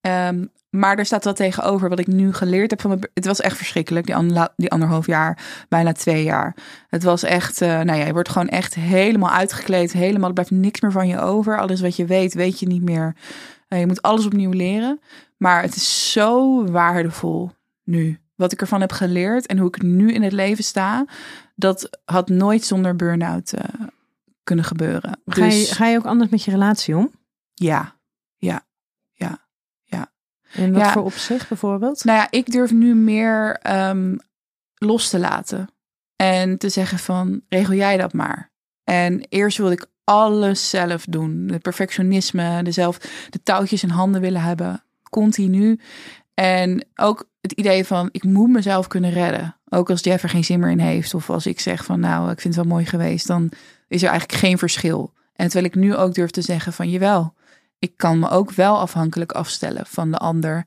[0.00, 3.04] Ehm, maar er staat wat tegenover wat ik nu geleerd heb van.
[3.14, 6.56] Het was echt verschrikkelijk, die, ander, die anderhalf jaar, bijna twee jaar.
[6.88, 9.92] Het was echt, eh, nou ja, je wordt gewoon echt helemaal uitgekleed.
[9.92, 11.58] Helemaal, blijft niks meer van je over.
[11.58, 13.16] Alles wat je weet, weet je niet meer.
[13.68, 15.00] Eh, je moet alles opnieuw leren.
[15.36, 17.50] Maar het is zo waardevol
[17.84, 18.20] nu.
[18.34, 21.06] Wat ik ervan heb geleerd en hoe ik nu in het leven sta...
[21.54, 23.64] dat had nooit zonder burn-out eh,
[24.44, 25.20] kunnen gebeuren.
[25.26, 27.10] Ga, je, Dus ga je ook anders met je relatie om?
[27.54, 27.96] ja,
[28.36, 28.64] ja,
[29.12, 29.38] ja.
[30.54, 30.92] In wat Ja.
[30.92, 32.04] voor opzicht bijvoorbeeld?
[32.04, 34.16] Nou ja, ik durf nu meer ehm,
[34.74, 35.68] los te laten.
[36.16, 38.52] En te zeggen van, regel jij dat maar.
[38.84, 41.46] En eerst wilde ik alles zelf doen.
[41.46, 42.98] De perfectionisme, de, zelf,
[43.30, 44.84] de touwtjes in handen willen hebben.
[45.10, 45.80] Continu.
[46.34, 49.56] En ook het idee van, ik moet mezelf kunnen redden.
[49.68, 51.14] Ook als Jeff er geen zin meer in heeft.
[51.14, 53.26] Of als ik zeg van, nou, ik vind het wel mooi geweest.
[53.26, 53.50] Dan
[53.92, 55.12] is er eigenlijk geen verschil.
[55.34, 57.34] En terwijl ik nu ook durf te zeggen van, jawel.
[57.78, 60.64] Ik kan me ook wel afhankelijk afstellen van de ander.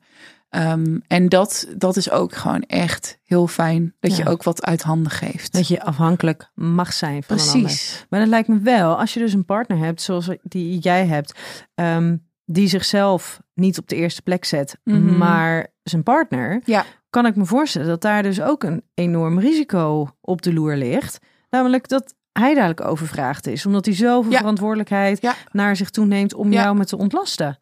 [0.48, 3.94] Ehm, en dat, dat is ook gewoon echt heel fijn.
[4.00, 5.52] Dat je ook wat uit handen geeft.
[5.52, 7.60] Dat je afhankelijk mag zijn van een ander.
[7.60, 8.06] Precies.
[8.10, 11.38] Maar dat lijkt me wel, als je dus een partner hebt zoals die jij hebt,
[11.74, 15.16] ehm, die zichzelf niet op de eerste plek zet, Mhm.
[15.18, 16.84] maar zijn partner, Ja.
[17.10, 21.18] kan ik me voorstellen dat daar dus ook een enorm risico op de loer ligt.
[21.50, 24.38] Namelijk dat hij dadelijk overvraagd is, omdat hij zoveel Ja.
[24.38, 25.34] verantwoordelijkheid Ja.
[25.52, 26.62] naar zich toe neemt om Ja.
[26.62, 27.60] jou met te ontlasten.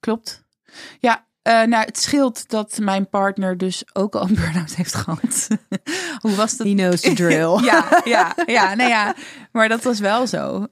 [0.00, 0.44] Klopt.
[0.98, 5.48] Ja, Uh, nou, het scheelt dat mijn partner dus ook al een burn-out heeft gehad.
[6.22, 6.66] Hoe was dat?
[6.66, 7.58] He knows the drill.
[7.70, 9.14] ja, ja, ja, nee, ja.
[9.52, 10.54] Maar dat was wel zo.
[10.56, 10.68] Um,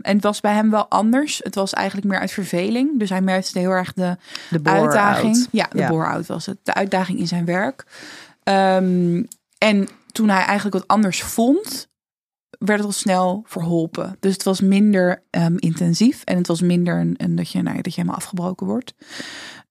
[0.00, 1.40] en het was bij hem wel anders.
[1.42, 2.98] Het was eigenlijk meer uit verveling.
[2.98, 4.16] Dus hij merkte heel erg de,
[4.50, 5.46] De uitdaging.
[5.50, 5.88] Ja, de Ja.
[5.88, 6.58] bore-out was het.
[6.62, 7.84] De uitdaging in zijn werk.
[8.44, 11.88] Um, en toen hij eigenlijk wat anders vond,
[12.66, 14.16] werd het al snel verholpen.
[14.20, 17.76] Dus het was minder um, intensief en het was minder een, een dat, je, nou,
[17.76, 18.94] dat je helemaal afgebroken wordt.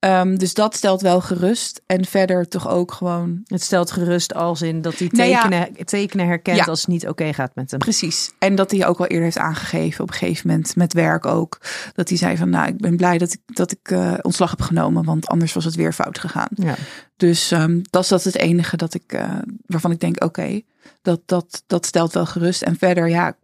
[0.03, 1.81] Um, dus dat stelt wel gerust.
[1.85, 3.41] En verder toch ook gewoon.
[3.45, 5.41] Het stelt gerust als in dat hij Nou ja.
[5.41, 6.63] tekenen, tekenen herkent Ja.
[6.63, 7.79] als het niet oké gaat met hem.
[7.79, 8.31] Precies.
[8.39, 11.57] En dat hij ook al eerder heeft aangegeven op een gegeven moment met werk ook.
[11.93, 14.61] Dat hij zei van nou, ik ben blij dat ik, dat ik uh, ontslag heb
[14.61, 16.49] genomen, want anders was het weer fout gegaan.
[16.55, 16.75] Ja.
[17.15, 20.65] Dus um, dat is dat het enige dat ik, uh, waarvan ik denk, oké, okay,
[21.01, 22.61] dat, dat, dat stelt wel gerust.
[22.61, 23.37] En verder, ja,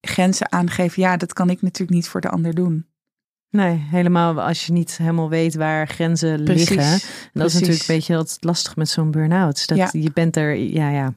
[0.00, 2.89] grenzen aangeven, ja, dat kan ik natuurlijk niet voor de ander doen.
[3.50, 6.86] Nee, helemaal als je niet helemaal weet waar grenzen Precies, liggen.
[6.92, 7.54] En dat precies.
[7.54, 9.66] is natuurlijk een beetje altijd lastig met zo'n burn-out.
[9.66, 9.88] Dat Ja.
[9.92, 11.14] je bent er, ja, ja.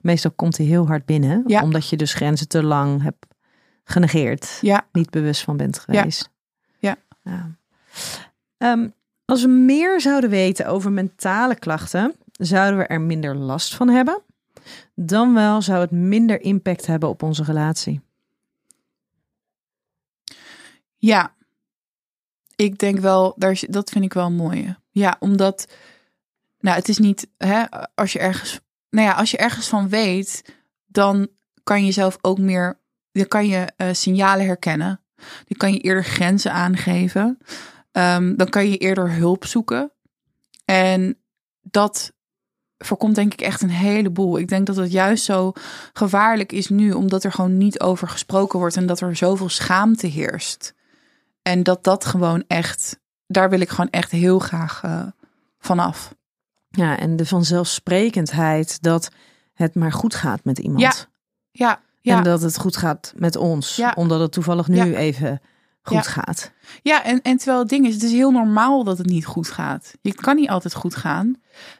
[0.00, 1.62] Meestal komt hij heel hard binnen, Ja.
[1.62, 3.26] omdat je dus grenzen te lang hebt
[3.84, 6.30] genegeerd, Ja, niet bewust van bent geweest.
[6.78, 6.96] Ja.
[7.24, 7.56] Ja.
[8.58, 8.88] Ehm,
[9.24, 14.22] als we meer zouden weten over mentale klachten, zouden we er minder last van hebben.
[14.94, 18.00] Dan wel zou het minder impact hebben op onze relatie.
[20.96, 21.34] ja.
[22.62, 24.76] Ik denk wel, daar, dat vind ik wel mooi.
[24.90, 25.66] Ja, omdat,
[26.58, 30.54] nou, het is niet, hè, als je ergens, nou ja, als je ergens van weet,
[30.86, 31.28] dan
[31.62, 32.78] kan je zelf ook meer,
[33.12, 35.00] dan kan je eh, signalen herkennen.
[35.16, 37.38] Dan kan je eerder grenzen aangeven.
[37.92, 39.92] Ehm, dan kan je eerder hulp zoeken.
[40.64, 41.18] En
[41.60, 42.12] dat
[42.78, 44.38] voorkomt denk ik echt een heleboel.
[44.38, 45.52] Ik denk dat het juist zo
[45.92, 50.06] gevaarlijk is nu, omdat er gewoon niet over gesproken wordt en dat er zoveel schaamte
[50.06, 50.74] heerst.
[51.42, 55.02] En dat dat gewoon echt, daar wil ik gewoon echt heel graag eh,
[55.58, 56.14] vanaf.
[56.68, 59.10] Ja, en de vanzelfsprekendheid dat
[59.54, 60.80] het maar goed gaat met iemand.
[60.82, 60.92] Ja,
[61.50, 62.16] Ja, ja.
[62.16, 63.76] En dat het goed gaat met ons.
[63.76, 63.92] Ja.
[63.96, 64.84] Omdat het toevallig nu Ja.
[64.84, 65.40] even
[65.82, 66.02] goed Ja.
[66.10, 66.52] gaat.
[66.82, 69.48] Ja, en, en terwijl het ding is, het is heel normaal dat het niet goed
[69.48, 69.94] gaat.
[70.00, 71.34] Je kan niet altijd goed gaan.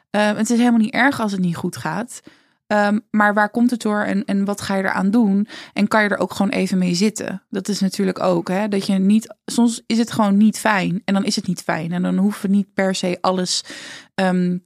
[0.09, 2.21] Ehm, het is helemaal niet erg als het niet goed gaat.
[2.67, 5.47] Ehm, maar waar komt het door en, en wat ga je eraan doen?
[5.73, 7.43] En kan je er ook gewoon even mee zitten?
[7.49, 9.35] Dat is natuurlijk ook, hè, dat je niet.
[9.45, 11.91] Soms is het gewoon niet fijn en dan is het niet fijn.
[11.91, 13.63] En dan hoeven we niet per se alles
[14.15, 14.57] ehm,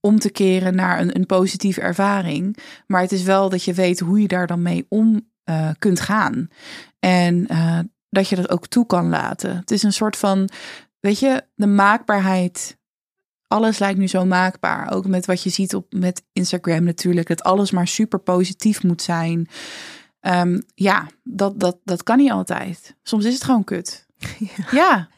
[0.00, 2.56] om te keren naar een, een positieve ervaring.
[2.86, 6.00] Maar het is wel dat je weet hoe je daar dan mee om eh, kunt
[6.00, 6.48] gaan.
[6.98, 9.56] En eh, dat je dat ook toe kan laten.
[9.56, 10.48] Het is een soort van,
[11.00, 12.80] weet je, de maakbaarheid.
[13.52, 14.92] Alles lijkt nu zo maakbaar.
[14.92, 17.28] Ook met wat je ziet op met Instagram natuurlijk.
[17.28, 19.48] Dat alles maar super positief moet zijn.
[20.20, 22.96] Ehm, ja, dat, dat, dat kan niet altijd.
[23.02, 24.06] Soms is het gewoon kut.
[24.70, 25.08] Ja,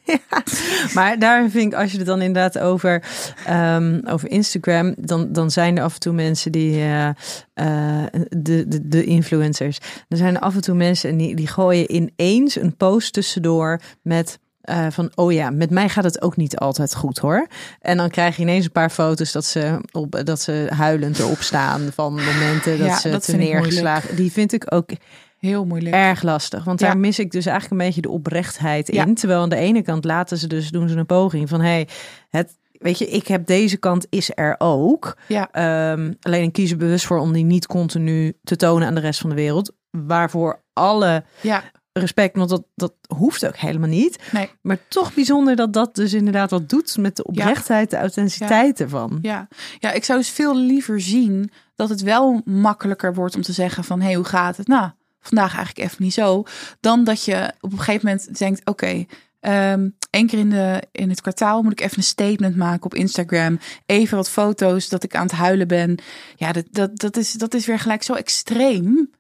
[0.94, 3.02] Maar daar vind ik, als je het dan inderdaad over,
[3.46, 7.08] ehm, over Instagram, dan, dan zijn er af en toe mensen die, eh,
[7.54, 11.94] eh, de, de, de influencers, er zijn af en toe mensen en die, die gooien
[11.94, 16.56] ineens een post tussendoor met eh, van, oh ja, met mij gaat het ook niet
[16.58, 17.46] altijd goed hoor.
[17.80, 21.40] En dan krijg je ineens een paar foto's dat ze, op, dat ze huilend erop
[21.42, 24.16] staan van momenten dat Ja, ze dat te neergeslagen.
[24.16, 24.90] Die vind ik ook
[25.38, 25.94] heel moeilijk.
[25.94, 26.64] erg lastig.
[26.64, 26.86] Want Ja.
[26.86, 29.08] daar mis ik dus eigenlijk een beetje de oprechtheid in.
[29.08, 29.14] Ja.
[29.14, 31.60] Terwijl aan de ene kant laten ze dus, doen ze een poging van...
[31.60, 31.88] hey,
[32.28, 35.16] het, weet je, ik heb deze kant is er ook.
[35.28, 38.94] Ja, Ehm, alleen ik kies er bewust voor om die niet continu te tonen aan
[38.94, 39.72] de rest van de wereld.
[39.90, 41.62] Waarvoor alle ja,
[42.00, 44.18] respect, want dat, dat hoeft ook helemaal niet.
[44.32, 44.50] nee.
[44.60, 49.18] Maar toch bijzonder dat dat dus inderdaad wat doet met de oprechtheid, de authenticiteit ervan.
[49.22, 49.48] Ja.
[49.78, 53.84] ja, ik zou dus veel liever zien dat het wel makkelijker wordt om te zeggen
[53.84, 54.00] van...
[54.00, 54.66] hé, hey, hoe gaat het?
[54.66, 56.42] Nou, vandaag eigenlijk even niet zo.
[56.80, 58.66] Dan dat je op een gegeven moment denkt...
[58.66, 59.04] oké,
[59.40, 62.94] ehm, één keer in, de, in het kwartaal moet ik even een statement maken op
[62.94, 63.58] Instagram.
[63.86, 65.98] Even wat foto's dat ik aan het huilen ben.
[66.36, 69.10] Ja, dat, dat, dat, is, dat is weer gelijk zo extreem.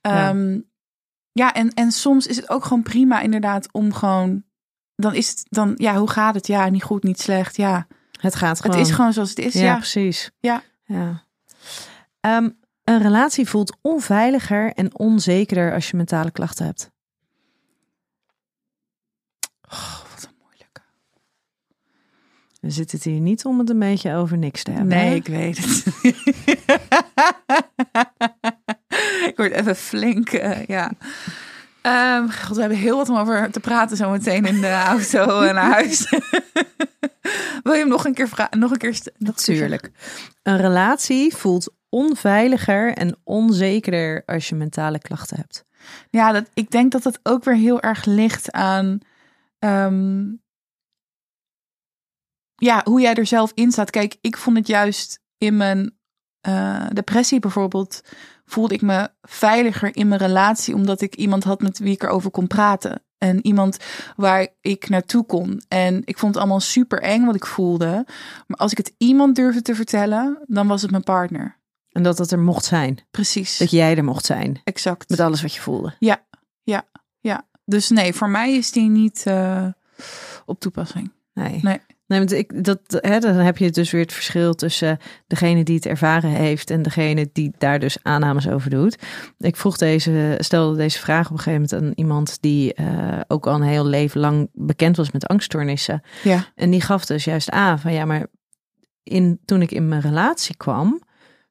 [0.00, 0.34] Ja.
[1.32, 4.44] Ja, en, en soms is het ook gewoon prima inderdaad om gewoon...
[4.94, 6.46] Dan is het dan, ja, hoe gaat het?
[6.46, 7.56] Ja, niet goed, niet slecht.
[7.56, 7.86] Ja,
[8.20, 8.76] Het gaat gewoon.
[8.78, 9.52] het is gewoon zoals het is.
[9.52, 10.30] Ja, Ja, precies.
[10.40, 10.62] Ja.
[10.84, 11.24] ja.
[12.20, 12.50] Ehm,
[12.84, 16.90] een relatie voelt onveiliger en onzekerder als je mentale klachten hebt.
[19.70, 20.80] Oh, wat een moeilijke.
[22.60, 24.88] We zitten het hier niet om het een beetje over niks te hebben.
[24.88, 25.14] Nee, hè?
[25.14, 25.84] ik weet het.
[29.28, 30.92] ik word even flink, eh, ja.
[31.82, 35.40] Ehm, God, we hebben heel wat om over te praten zo meteen in de auto
[35.40, 36.10] en naar huis.
[37.62, 38.58] Wil je hem nog een keer vragen?
[38.58, 39.00] Nog een keer.
[39.18, 39.90] Natuurlijk.
[40.42, 45.64] Een relatie voelt onveiliger en onzekerder als je mentale klachten hebt.
[46.10, 48.98] Ja, dat, ik denk dat het ook weer heel erg ligt aan.
[49.58, 50.24] ehm,
[52.54, 53.90] ja, hoe jij er zelf in staat.
[53.90, 55.96] Kijk, ik vond het juist in mijn
[56.48, 58.02] uh, depressie bijvoorbeeld,
[58.52, 62.30] voelde ik me veiliger in mijn relatie, omdat ik iemand had met wie ik erover
[62.30, 63.02] kon praten.
[63.18, 63.76] En iemand
[64.16, 65.62] waar ik naartoe kon.
[65.68, 68.04] En ik vond het allemaal super eng wat ik voelde.
[68.46, 71.60] Maar als ik het iemand durfde te vertellen, dan was het mijn partner.
[71.88, 72.98] En dat dat er mocht zijn.
[73.10, 73.58] Precies.
[73.58, 74.60] Dat jij er mocht zijn.
[74.64, 75.08] Exact.
[75.08, 75.94] Met alles wat je voelde.
[75.98, 76.24] Ja,
[76.62, 76.84] ja,
[77.20, 77.46] ja.
[77.64, 79.66] Dus nee, voor mij is die niet uh,
[80.44, 81.12] op toepassing.
[81.34, 81.58] Nee.
[81.62, 81.80] Nee.
[82.06, 85.74] Nee, want ik, dat, hè, dan heb je dus weer het verschil tussen degene die
[85.74, 88.98] het ervaren heeft en degene die daar dus aannames over doet.
[89.38, 93.46] Ik vroeg deze, stelde deze vraag op een gegeven moment aan iemand die uh, ook
[93.46, 96.02] al een heel leven lang bekend was met angststoornissen.
[96.22, 96.44] Ja.
[96.54, 98.26] En die gaf dus juist aan van ja, maar
[99.02, 101.02] in, toen ik in mijn relatie kwam,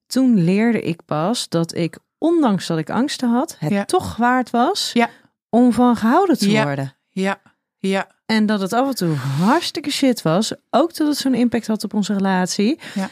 [0.08, 3.86] toen leerde ik pas dat ik, ondanks dat ik angsten had, het Ja.
[3.86, 5.10] toch waard was Ja.
[5.50, 6.63] om van gehouden te Ja.
[6.63, 6.96] worden.
[7.10, 7.41] Ja,
[7.89, 10.54] ja, En dat het af en toe hartstikke shit was.
[10.70, 12.80] Ook dat het zo'n impact had op onze relatie.
[12.94, 13.10] Ja.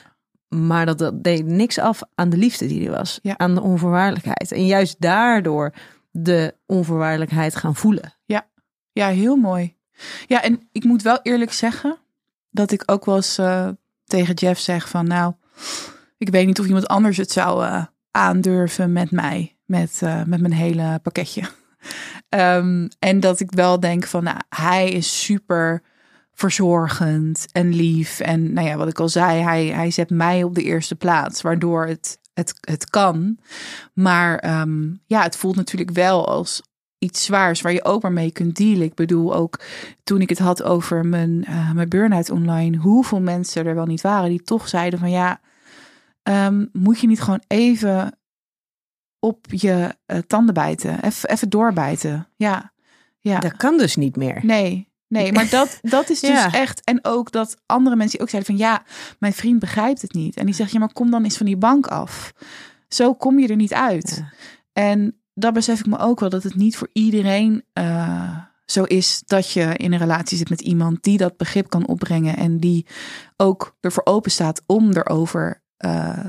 [0.48, 3.20] Maar dat, dat deed niks af aan de liefde die er was.
[3.22, 3.38] Ja.
[3.38, 4.52] Aan de onvoorwaardelijkheid.
[4.52, 5.74] En juist daardoor
[6.12, 8.14] de onvoorwaardelijkheid gaan voelen.
[8.92, 9.76] ja, heel mooi.
[10.28, 11.98] Ja, en ik moet wel eerlijk zeggen
[12.50, 13.70] dat ik ook wel eens eh,
[14.06, 15.34] tegen Jeff zeg van, nou,
[16.18, 20.42] ik weet niet of iemand anders het zou eh, aandurven met mij, met, eh, met
[20.42, 21.42] mijn hele pakketje.
[22.30, 25.82] Ehm, en dat ik wel denk van, nou, hij is super
[26.34, 28.20] verzorgend en lief.
[28.20, 31.42] En nou ja, wat ik al zei, hij, hij zet mij op de eerste plaats,
[31.42, 33.38] waardoor het, het, het kan.
[33.94, 36.62] Maar ehm, ja, het voelt natuurlijk wel als
[36.98, 38.84] iets zwaars waar je ook maar mee kunt dealen.
[38.84, 39.60] Ik bedoel, ook
[40.04, 44.02] toen ik het had over mijn, eh, mijn burn-out online, hoeveel mensen er wel niet
[44.02, 45.40] waren die toch zeiden van ja,
[46.24, 48.19] ehm, moet je niet gewoon even
[49.20, 52.28] op je eh, tanden bijten, even, even doorbijten.
[52.36, 52.74] Ja,
[53.20, 53.40] ja.
[53.40, 54.40] Dat kan dus niet meer.
[54.46, 56.52] Nee, nee, maar dat, dat is dus Ja.
[56.54, 56.84] echt.
[56.84, 58.84] En ook dat andere mensen die ook zeiden van ja,
[59.20, 60.36] mijn vriend begrijpt het niet.
[60.36, 62.34] En die zegt ja, maar kom dan eens van die bank af.
[62.88, 64.16] Zo kom je er niet uit.
[64.18, 64.34] Ja.
[64.74, 69.24] En dat besef ik me ook wel dat het niet voor iedereen eh, zo is
[69.26, 72.86] dat je in een relatie zit met iemand die dat begrip kan opbrengen en die
[73.38, 76.26] ook ervoor open staat om erover eh,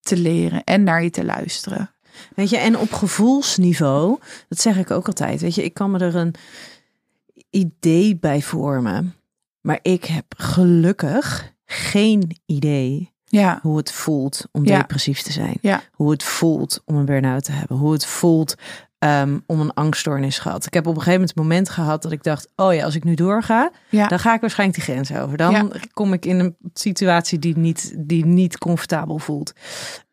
[0.00, 1.90] te leren en naar je te luisteren.
[2.34, 5.40] Weet je, en op gevoelsniveau, dat zeg ik ook altijd.
[5.40, 6.34] Weet je, ik kan me er een
[7.50, 9.14] idee bij vormen.
[9.60, 14.78] Maar ik heb gelukkig geen idee Ja, hoe het voelt om Ja.
[14.78, 15.58] depressief te zijn.
[15.60, 15.82] Ja.
[15.92, 17.76] Hoe het voelt om een burn-out te hebben.
[17.76, 18.54] Hoe het voelt
[18.98, 20.66] ehm, om een angststoornis gehad.
[20.66, 22.48] Ik heb op een gegeven moment een moment gehad dat ik dacht...
[22.56, 25.36] oh ja, als ik nu doorga, ja, dan ga ik waarschijnlijk die grens over.
[25.36, 25.68] Dan Ja.
[25.92, 29.52] kom ik in een situatie die niet, die niet comfortabel voelt.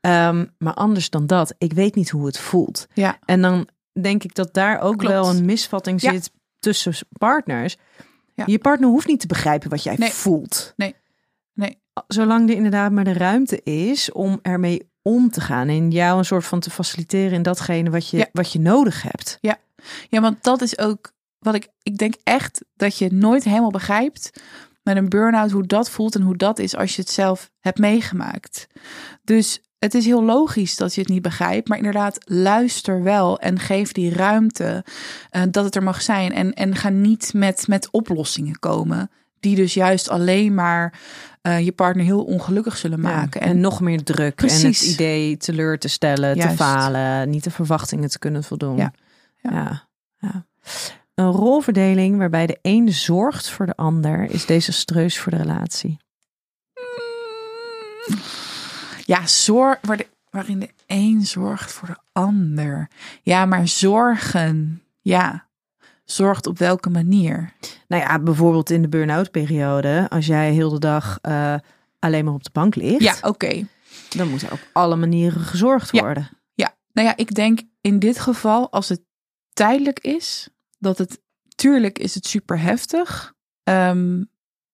[0.02, 2.88] Ehm, maar anders dan dat, ik weet niet hoe het voelt.
[2.94, 3.68] ja, En dan
[4.02, 5.14] denk ik dat daar ook Klopt.
[5.14, 7.78] wel een misvatting zit tussen partners.
[8.36, 8.44] Ja.
[8.48, 10.10] Je partner hoeft niet te begrijpen wat jij Nee.
[10.12, 10.74] voelt.
[10.76, 10.96] Nee.
[11.54, 11.82] Nee.
[12.08, 15.68] Zolang er inderdaad maar de ruimte is om ermee om te gaan.
[15.68, 18.28] En jou een soort van te faciliteren in datgene wat je, Ja.
[18.32, 19.38] wat je nodig hebt.
[20.10, 21.68] Ja, want dat is ook wat ik.
[21.82, 24.42] Ik denk echt dat je nooit helemaal begrijpt
[24.84, 27.78] met een burn-out hoe dat voelt en hoe dat is als je het zelf hebt
[27.78, 28.68] meegemaakt.
[29.24, 33.60] Dus het is heel logisch dat je het niet begrijpt, maar inderdaad, luister wel en
[33.60, 34.86] geef die ruimte
[35.30, 36.34] eh, dat het er mag zijn.
[36.34, 41.00] En, en ga niet met, met oplossingen komen, die dus juist alleen maar
[41.44, 43.42] eh, je partner heel ongelukkig zullen maken.
[43.42, 44.42] Ja, en, nog meer druk.
[44.42, 44.80] En Precies.
[44.80, 46.50] het idee teleur te stellen, Juist.
[46.50, 48.78] te falen, niet de verwachtingen te kunnen voldoen.
[48.78, 48.94] Ja.
[49.42, 49.52] Ja.
[49.52, 49.88] Ja.
[50.18, 50.46] ja.
[51.16, 55.98] Een rolverdeling waarbij de een zorgt voor de ander is desastreus voor de relatie.
[59.06, 62.90] Ja, zorg, waar de, waarin de een zorgt voor de ander.
[63.22, 64.82] Ja, maar zorgen.
[65.02, 65.48] Ja,
[66.04, 67.54] zorgt op welke manier?
[67.88, 71.56] Nou ja, bijvoorbeeld in de burn-out periode, als jij heel de dag eh,
[72.00, 73.68] alleen maar op de bank ligt, Ja, oké.
[74.10, 76.02] dan moet er op alle manieren gezorgd Ja.
[76.02, 76.30] worden.
[76.54, 79.02] Ja, nou ja, ik denk in dit geval, als het
[79.54, 81.22] tijdelijk is, dat het,
[81.56, 84.24] tuurlijk is het super heftig, ehm,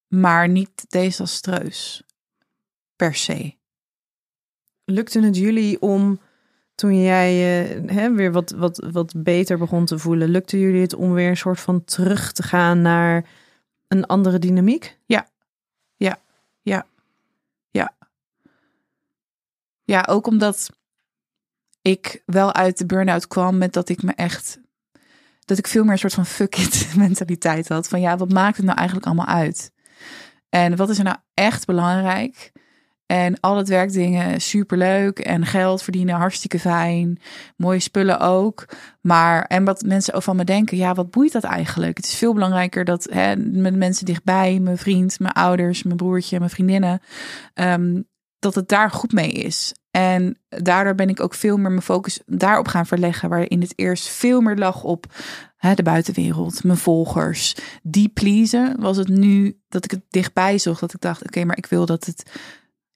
[0.07, 2.03] maar niet desastreus.
[2.95, 3.57] Per se.
[4.85, 6.19] Lukte het jullie om,
[6.79, 10.95] toen jij eh, hè, weer wat, wat, wat beter begon te voelen, lukte jullie het
[10.95, 13.25] om weer een soort van terug te gaan naar
[13.87, 14.97] een andere dynamiek?
[19.83, 20.69] Ja, ook omdat
[21.81, 24.59] ik wel uit de burn-out kwam met dat ik me echt.
[25.45, 27.87] Dat ik veel meer een soort van fuck it mentaliteit had.
[27.87, 29.71] Van ja, wat maakt het nou eigenlijk allemaal uit?
[30.49, 32.51] En wat is er nou echt belangrijk?
[33.11, 35.19] En al het werkdingen superleuk.
[35.19, 37.19] En geld verdienen hartstikke fijn.
[37.55, 38.65] Mooie spullen ook.
[39.01, 41.97] Maar, en wat mensen ook van me denken, ja, wat boeit dat eigenlijk?
[41.97, 46.37] Het is veel belangrijker dat hè, met mensen dichtbij, mijn vriend, mijn ouders, mijn broertje,
[46.37, 47.01] mijn vriendinnen,
[47.53, 48.07] um,
[48.39, 49.73] dat het daar goed mee is.
[49.91, 54.07] En daardoor ben ik ook veel meer mijn focus daarop gaan verleggen, waarin het eerst
[54.07, 55.05] veel meer lag op
[55.57, 58.75] hè, de buitenwereld, mijn volgers, die pleasen.
[58.79, 61.85] Was het nu dat ik het dichtbij zocht, dat ik dacht, oké, maar ik wil
[61.85, 62.31] dat het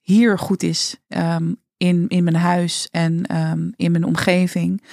[0.03, 4.83] hier goed is um, in, in mijn huis en um, in mijn omgeving.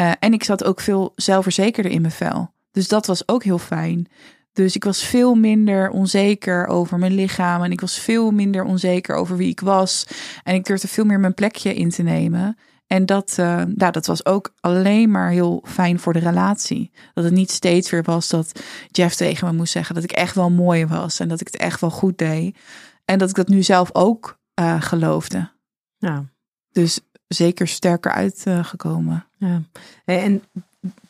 [0.00, 2.52] Uh, en ik zat ook veel zelfverzekerder in mijn vel.
[2.70, 4.08] Dus dat was ook heel fijn.
[4.52, 7.62] Dus ik was veel minder onzeker over mijn lichaam.
[7.62, 10.06] En ik was veel minder onzeker over wie ik was.
[10.42, 12.56] En ik durfde veel meer mijn plekje in te nemen.
[12.86, 16.90] En dat, uh, dat was ook alleen maar heel fijn voor de relatie.
[17.14, 20.34] Dat het niet steeds weer was dat Jeff tegen me moest zeggen dat ik echt
[20.34, 21.20] wel mooi was.
[21.20, 22.58] En dat ik het echt wel goed deed.
[23.04, 25.50] En dat ik dat nu zelf ook uh, geloofde.
[25.96, 26.24] Ja.
[26.70, 29.26] Dus zeker sterker uitgekomen.
[29.38, 29.62] Uh, ja.
[30.04, 30.42] En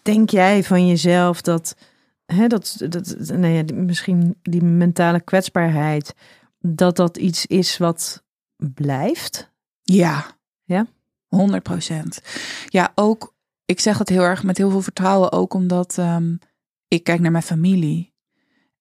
[0.03, 1.77] denk jij van jezelf dat
[2.27, 6.15] hè, dat, dat, nou ja, misschien die mentale kwetsbaarheid,
[6.59, 8.25] dat dat iets is wat
[8.57, 9.51] blijft?
[9.83, 10.27] Ja.
[10.65, 10.87] Ja?
[11.27, 12.21] 100 procent.
[12.69, 13.35] Ja, ook,
[13.65, 16.39] ik zeg het heel erg met heel veel vertrouwen, ook omdat um,
[16.89, 18.13] ik kijk naar mijn familie.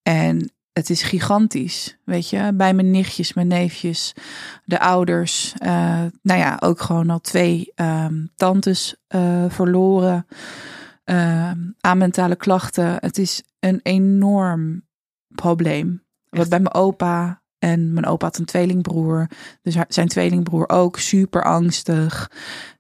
[0.02, 4.14] En het is gigantisch, weet je, bij mijn nichtjes, mijn neefjes,
[4.66, 5.54] de ouders.
[5.66, 5.70] Uh,
[6.22, 10.28] nou ja, ook gewoon al twee um, tantes uh, verloren
[11.06, 12.96] uh, aan mentale klachten.
[13.00, 14.84] Het is een enorm
[15.28, 16.04] probleem.
[16.30, 19.28] Wat bij mijn opa en mijn opa had een tweelingbroer.
[19.62, 22.32] Dus zijn tweelingbroer ook super angstig.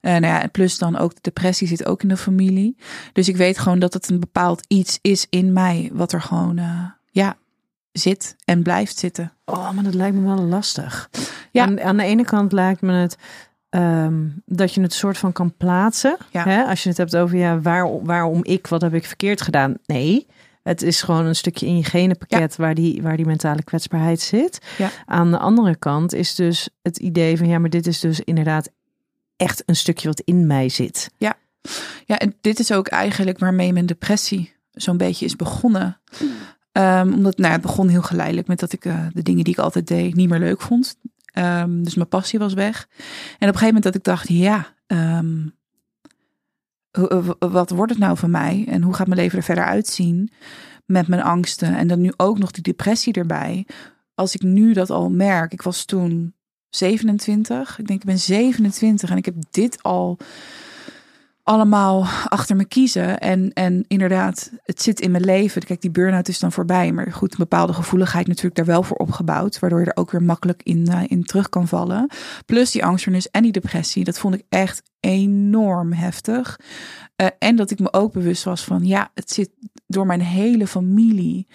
[0.02, 2.78] En nou ja, plus dan ook de depressie zit ook in de familie.
[3.14, 5.90] Dus ik weet gewoon dat het een bepaald iets is in mij.
[5.94, 6.60] Wat er gewoon,
[7.12, 7.38] ja,
[7.94, 9.34] zit en blijft zitten.
[9.46, 11.10] Oh, maar dat lijkt me wel lastig.
[11.52, 11.64] Ja.
[11.64, 13.18] Aan, aan de ene kant lijkt me het
[13.76, 16.18] Um, dat je het soort van kan plaatsen.
[16.32, 16.44] Ja.
[16.44, 16.64] Hè?
[16.64, 19.74] Als je het hebt over ja, waar, waarom ik, wat heb ik verkeerd gedaan?
[19.86, 20.28] Nee,
[20.64, 22.64] het is gewoon een stukje in je genenpakket ja.
[22.64, 24.60] waar, die, waar die mentale kwetsbaarheid zit.
[24.78, 24.90] Ja.
[25.06, 28.70] Aan de andere kant is dus het idee van ja, maar dit is dus inderdaad
[29.36, 31.10] echt een stukje wat in mij zit.
[31.18, 31.34] Ja,
[32.06, 36.00] ja en dit is ook eigenlijk waarmee mijn depressie zo'n beetje is begonnen.
[36.78, 39.60] Um, omdat nou, het begon heel geleidelijk met dat ik uh, de dingen die ik
[39.60, 40.96] altijd deed niet meer leuk vond.
[41.38, 42.88] Um, dus mijn passie was weg.
[42.90, 43.04] En
[43.34, 45.56] op een gegeven moment dat ik dacht, ja, um,
[47.40, 48.66] wat wordt het nou van mij?
[48.70, 50.32] En hoe gaat mijn leven er verder uitzien
[50.86, 51.76] met mijn angsten?
[51.76, 53.68] En dan nu ook nog die depressie erbij.
[54.16, 56.36] Als ik nu dat al merk, ik was toen
[56.70, 57.80] 27.
[57.80, 60.18] Ik denk, ik ben 27 en ik heb dit al
[61.44, 63.20] allemaal achter me kiezen.
[63.20, 65.64] En, en inderdaad, het zit in mijn leven.
[65.64, 66.92] Kijk, die burn-out is dan voorbij.
[66.92, 69.60] Maar goed, een bepaalde gevoeligheid natuurlijk daar wel voor opgebouwd.
[69.60, 72.10] Waardoor je er ook weer makkelijk in, uh, in terug kan vallen.
[72.46, 74.04] Plus die angststoornis en die depressie.
[74.04, 76.60] Dat vond ik echt enorm heftig.
[77.22, 79.50] Uh, en dat ik me ook bewust was van, ja, het zit
[79.88, 81.48] door mijn hele familie.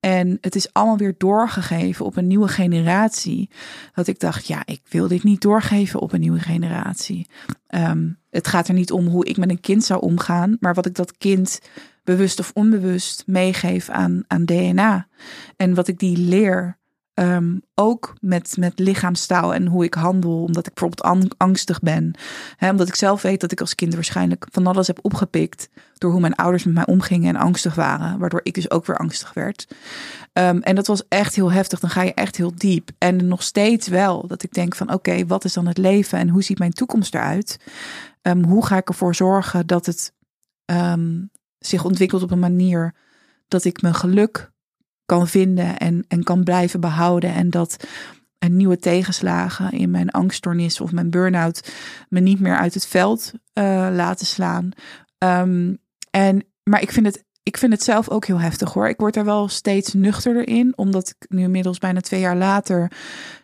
[0.00, 3.50] En het is allemaal weer doorgegeven op een nieuwe generatie.
[3.94, 7.28] Dat ik dacht, ja, ik wil dit niet doorgeven op een nieuwe generatie.
[7.68, 10.86] Um, het gaat er niet om hoe ik met een kind zou omgaan, maar wat
[10.86, 11.60] ik dat kind
[12.04, 15.06] bewust of onbewust meegeef aan, aan DNA.
[15.56, 16.78] En wat ik die leer
[17.20, 22.14] Um, ook met, met lichaamstaal en hoe ik handel, omdat ik bijvoorbeeld angstig ben.
[22.60, 25.68] Omdat ik zelf weet dat ik als kind waarschijnlijk van alles heb opgepikt
[25.98, 28.96] door hoe mijn ouders met mij omgingen en angstig waren, waardoor ik dus ook weer
[28.96, 29.66] angstig werd.
[30.32, 31.80] Um, en dat was echt heel heftig.
[31.80, 32.90] Dan ga je echt heel diep.
[32.98, 36.28] En nog steeds wel dat ik denk van oké, wat is dan het leven en
[36.28, 37.58] hoe ziet mijn toekomst eruit?
[38.28, 40.12] Um, hoe ga ik ervoor zorgen dat het
[41.58, 42.94] zich ontwikkelt op een manier
[43.48, 44.52] dat ik mijn geluk
[45.06, 47.34] kan vinden en, en kan blijven behouden.
[47.34, 47.86] En dat
[48.38, 51.72] een nieuwe tegenslagen in mijn angststoornis of mijn burn-out
[52.08, 54.70] me niet meer uit het veld uh, laten slaan.
[55.18, 55.78] Um,
[56.10, 58.88] en, maar ik vind, het, ik vind het zelf ook heel heftig hoor.
[58.88, 62.92] Ik word er wel steeds nuchterder in, omdat ik nu inmiddels bijna twee jaar later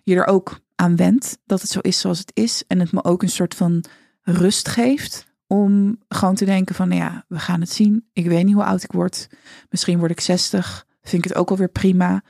[0.03, 2.65] je er ook aan wend dat het zo is zoals het is.
[2.67, 3.85] En het me ook een soort van
[4.23, 8.09] rust geeft om gewoon te denken van, nou ja, we gaan het zien.
[8.13, 9.29] Ik weet niet hoe oud ik word.
[9.69, 12.23] Misschien word ik 60 vind ik het ook alweer prima.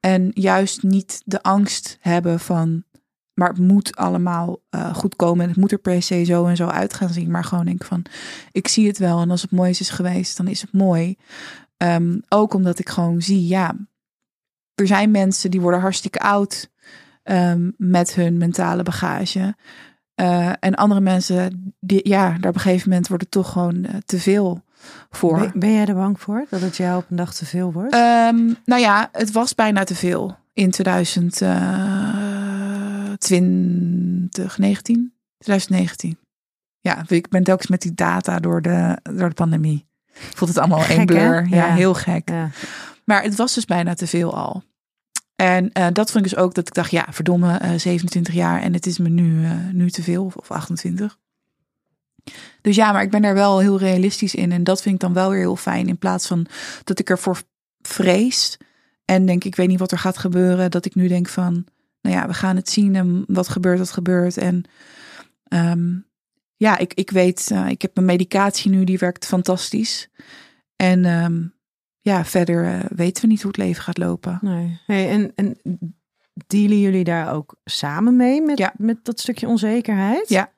[0.00, 2.84] En juist niet de angst hebben van,
[3.34, 6.56] maar het moet allemaal uh, goed komen en het moet er per se zo en
[6.56, 7.30] zo uit gaan zien.
[7.30, 8.04] Maar gewoon denk van,
[8.52, 11.16] ik zie het wel en als het mooi is geweest, dan is het mooi.
[11.76, 13.76] Um, ook omdat ik gewoon zie, ja,
[14.74, 16.70] er zijn mensen die worden hartstikke oud
[17.24, 19.56] um, met hun mentale bagage.
[20.20, 23.76] Uh, en andere mensen, die, ja, daar op een gegeven moment wordt het toch gewoon
[23.76, 24.62] uh, te veel
[25.10, 25.38] voor.
[25.38, 27.94] Ben, ben, jij er bang voor dat het jou op een dag te veel wordt?
[27.94, 32.36] Um, nou ja, het was bijna te veel in 2020.
[33.18, 35.12] 2019.
[35.38, 36.18] 2019.
[36.80, 39.86] Ja, ik ben telkens met die data door de, door de pandemie.
[40.14, 41.46] Ik vond het allemaal één blur.
[41.48, 41.74] Ja, Ja.
[41.74, 42.30] heel gek.
[42.30, 42.50] Ja.
[43.04, 44.62] Maar het was dus bijna te veel al.
[45.42, 48.62] En eh, dat vond ik dus ook dat ik dacht, ja, verdomme, eh 27 jaar
[48.62, 51.18] en het is me nu, eh, nu te veel, of, of 28.
[52.60, 54.52] Dus ja, maar ik ben daar wel heel realistisch in.
[54.52, 55.88] En dat vind ik dan wel weer heel fijn.
[55.88, 56.46] In plaats van
[56.84, 57.42] dat ik ervoor
[57.82, 58.56] vrees.
[59.04, 60.70] En denk, ik weet niet wat er gaat gebeuren.
[60.70, 61.66] Dat ik nu denk van,
[62.00, 62.94] nou ja, we gaan het zien.
[62.94, 64.36] En wat gebeurt, wat gebeurt.
[64.36, 64.64] En
[65.44, 65.96] ehm,
[66.56, 70.08] ja, ik, ik weet, ik heb mijn medicatie nu, die werkt fantastisch.
[70.76, 71.44] En ehm,
[72.08, 74.38] ja, verder eh, weten we niet hoe het leven gaat lopen.
[74.40, 74.80] Nee.
[74.86, 75.58] Hey, en, en
[76.46, 78.72] dealen jullie daar ook samen mee met, Ja.
[78.76, 80.28] met dat stukje onzekerheid?
[80.28, 80.52] Ja.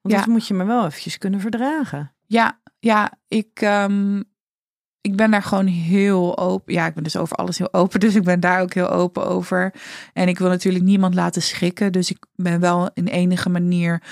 [0.00, 0.20] Want Ja.
[0.20, 2.12] dat moet je maar wel eventjes kunnen verdragen.
[2.26, 4.22] Ja, ja, ik, ehm,
[5.00, 6.74] ik ben daar gewoon heel open.
[6.74, 8.00] Ja, ik ben dus over alles heel open.
[8.06, 9.74] Dus ik ben daar ook heel open over.
[10.12, 11.92] En ik wil natuurlijk niemand laten schrikken.
[11.92, 14.02] Dus ik ben wel in enige manier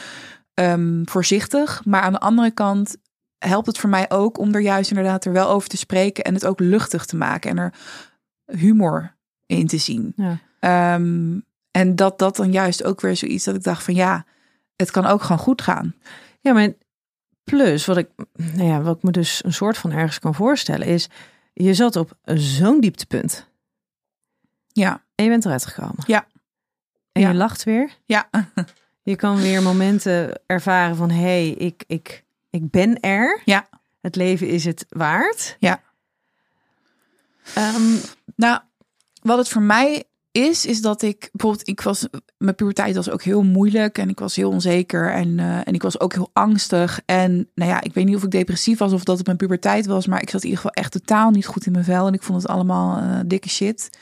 [0.55, 1.83] ehm, voorzichtig.
[1.85, 2.97] Maar aan de andere kant
[3.39, 6.25] helpt het voor mij ook om er juist inderdaad er wel over te spreken.
[6.25, 7.51] En het ook luchtig te maken.
[7.51, 7.75] En er
[8.59, 9.15] humor
[9.47, 10.13] in te zien.
[10.17, 10.39] Ja.
[10.61, 11.39] Ehm,
[11.71, 14.25] en dat dat dan juist ook weer zoiets dat ik dacht van ja,
[14.77, 15.95] het kan ook gewoon goed gaan.
[16.41, 16.73] Ja, maar
[17.45, 20.87] plus wat ik, nou ja, wat ik me dus een soort van ergens kan voorstellen
[20.87, 21.09] is,
[21.53, 23.49] je zat op zo'n dieptepunt
[24.69, 26.03] Ja, en je bent eruit gekomen.
[26.07, 26.27] Ja.
[27.13, 27.29] En Ja.
[27.29, 27.91] je lacht weer.
[28.07, 28.29] ja.
[29.03, 32.24] Je kan weer momenten ervaren van, hé, hey, ik, ik,
[32.55, 33.43] ik ben er.
[33.45, 33.69] Ja.
[34.01, 35.57] Het leven is het waard.
[35.59, 35.83] Ja.
[37.55, 37.97] Ehm,
[38.37, 38.61] Nou,
[39.23, 40.05] wat het voor mij
[40.35, 42.07] is, is dat ik bijvoorbeeld, ik was,
[42.39, 45.83] mijn puberteit was ook heel moeilijk en ik was heel onzeker en, eh, en ik
[45.83, 47.01] was ook heel angstig.
[47.07, 49.87] En nou ja, ik weet niet of ik depressief was of dat het mijn puberteit
[49.87, 52.13] was, maar ik zat in ieder geval echt totaal niet goed in mijn vel en
[52.13, 53.99] ik vond het allemaal eh, dikke shit.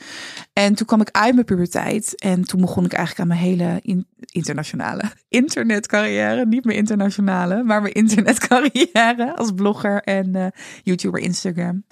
[0.53, 3.79] En toen kwam ik uit mijn puberteit en toen begon ik eigenlijk aan mijn hele
[3.81, 5.03] in- internationale
[5.41, 10.47] internetcarrière, niet mijn internationale, maar mijn internetcarrière als blogger en eh,
[10.83, 11.83] YouTuber, Instagram.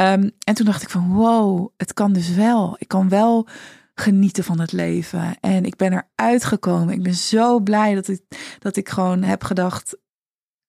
[0.00, 2.76] Ehm, en toen dacht ik van wow, het kan dus wel.
[2.78, 3.46] Ik kan wel
[3.94, 5.36] genieten van het leven.
[5.40, 6.94] En ik ben eruit gekomen.
[6.94, 8.22] Ik ben zo blij dat ik,
[8.58, 9.96] dat ik gewoon heb gedacht,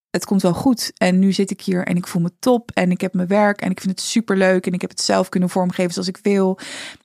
[0.10, 0.92] het komt wel goed.
[0.98, 2.72] En nu zit ik hier en ik voel me top.
[2.74, 4.68] En ik heb mijn werk en ik vind het super leuk.
[4.68, 6.60] En ik heb het zelf kunnen vormgeven zoals ik wil.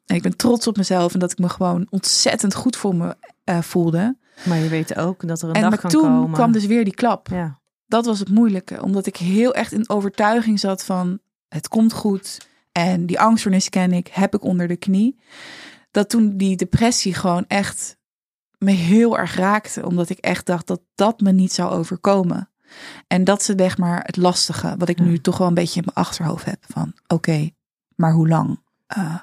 [0.06, 3.16] En ik ben trots op mezelf en dat ik me gewoon ontzettend goed voor me
[3.44, 4.16] eh, voelde.
[4.44, 6.32] maar je weet ook dat er een En dag kan toen komen.
[6.32, 7.60] kwam dus weer die klap Ja.
[7.86, 8.82] dat was het moeilijke.
[8.82, 11.18] Omdat ik heel echt in overtuiging zat van
[11.56, 12.48] het komt goed.
[12.72, 15.18] En die angststoornis ken ik, heb ik onder de knie.
[15.90, 17.96] Dat toen die depressie gewoon echt
[18.58, 19.86] me heel erg raakte.
[19.86, 22.50] Omdat ik echt dacht dat dat me niet zou overkomen.
[23.06, 24.74] En dat is zeg maar het lastige.
[24.78, 25.04] Wat ik Ja.
[25.04, 26.64] nu toch wel een beetje in mijn achterhoofd heb.
[26.68, 27.50] Van oké,
[27.94, 29.14] maar hoe lang eh,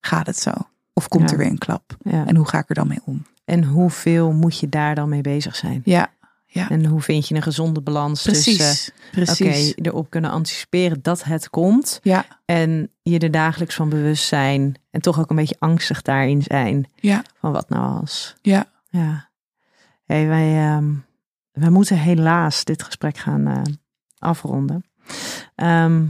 [0.00, 0.50] gaat het zo?
[0.92, 1.36] Of komt Ja.
[1.36, 1.96] er weer een klap?
[1.98, 2.26] Ja.
[2.26, 3.26] En hoe ga ik er dan mee om?
[3.44, 5.80] En hoeveel moet je daar dan mee bezig zijn?
[5.84, 6.12] Ja,
[6.54, 8.56] En hoe vind je een gezonde balans precies.
[8.56, 9.70] tussen precies.
[9.70, 14.74] oké, erop kunnen anticiperen dat het komt Ja, en je er dagelijks van bewust zijn
[14.90, 18.34] en toch ook een beetje angstig daarin zijn ja, van wat nou als.
[18.42, 18.72] ja.
[18.88, 19.30] Ja.
[20.04, 20.92] Hey, wij, ehm,
[21.52, 23.62] wij moeten helaas dit gesprek gaan eh,
[24.18, 24.84] afronden.
[25.54, 26.06] Ehm,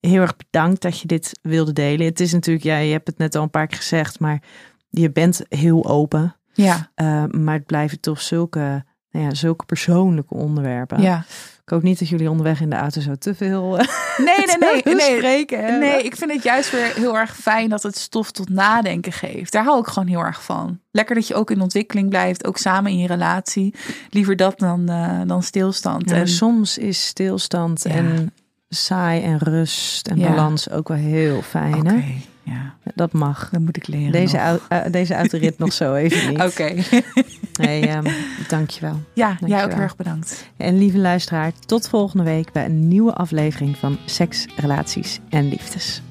[0.00, 2.06] heel erg bedankt dat je dit wilde delen.
[2.06, 4.42] Het is natuurlijk, ja, je hebt het net al een paar keer gezegd, maar
[4.90, 6.34] je bent heel open.
[6.52, 11.00] Ja, Eh, maar het blijven toch zulke, nou ja, zulke persoonlijke onderwerpen.
[11.02, 11.24] ja.
[11.64, 13.86] Ik hoop niet dat jullie onderweg in de auto zo te veel eh,
[14.16, 14.94] Nee, nee, nee.
[14.94, 15.16] nee.
[15.16, 15.78] spreken.
[15.78, 19.52] Nee, ik vind het juist weer heel erg fijn dat het stof tot nadenken geeft.
[19.52, 20.78] Daar hou ik gewoon heel erg van.
[20.90, 23.74] Lekker dat je ook in ontwikkeling blijft, ook samen in je relatie.
[24.10, 26.10] Liever dat dan, eh, dan stilstand.
[26.10, 27.90] Ja, en, soms is stilstand Ja.
[27.90, 28.32] en
[28.68, 30.28] saai en rust en Ja.
[30.28, 31.86] balans ook wel heel fijn.
[31.86, 32.02] Hè?
[32.42, 33.48] Ja, Dat mag.
[33.50, 34.12] dan moet ik leren.
[34.12, 36.42] Deze, eh, deze autorit nog zo even niet.
[36.42, 36.74] Oké.
[37.60, 38.06] Hey, ehm,
[38.48, 39.00] dankjewel.
[39.14, 40.48] ja, jij ook heel erg bedankt.
[40.56, 46.02] En lieve luisteraar, tot volgende week bij een nieuwe aflevering van Seks, Relaties en Liefdes.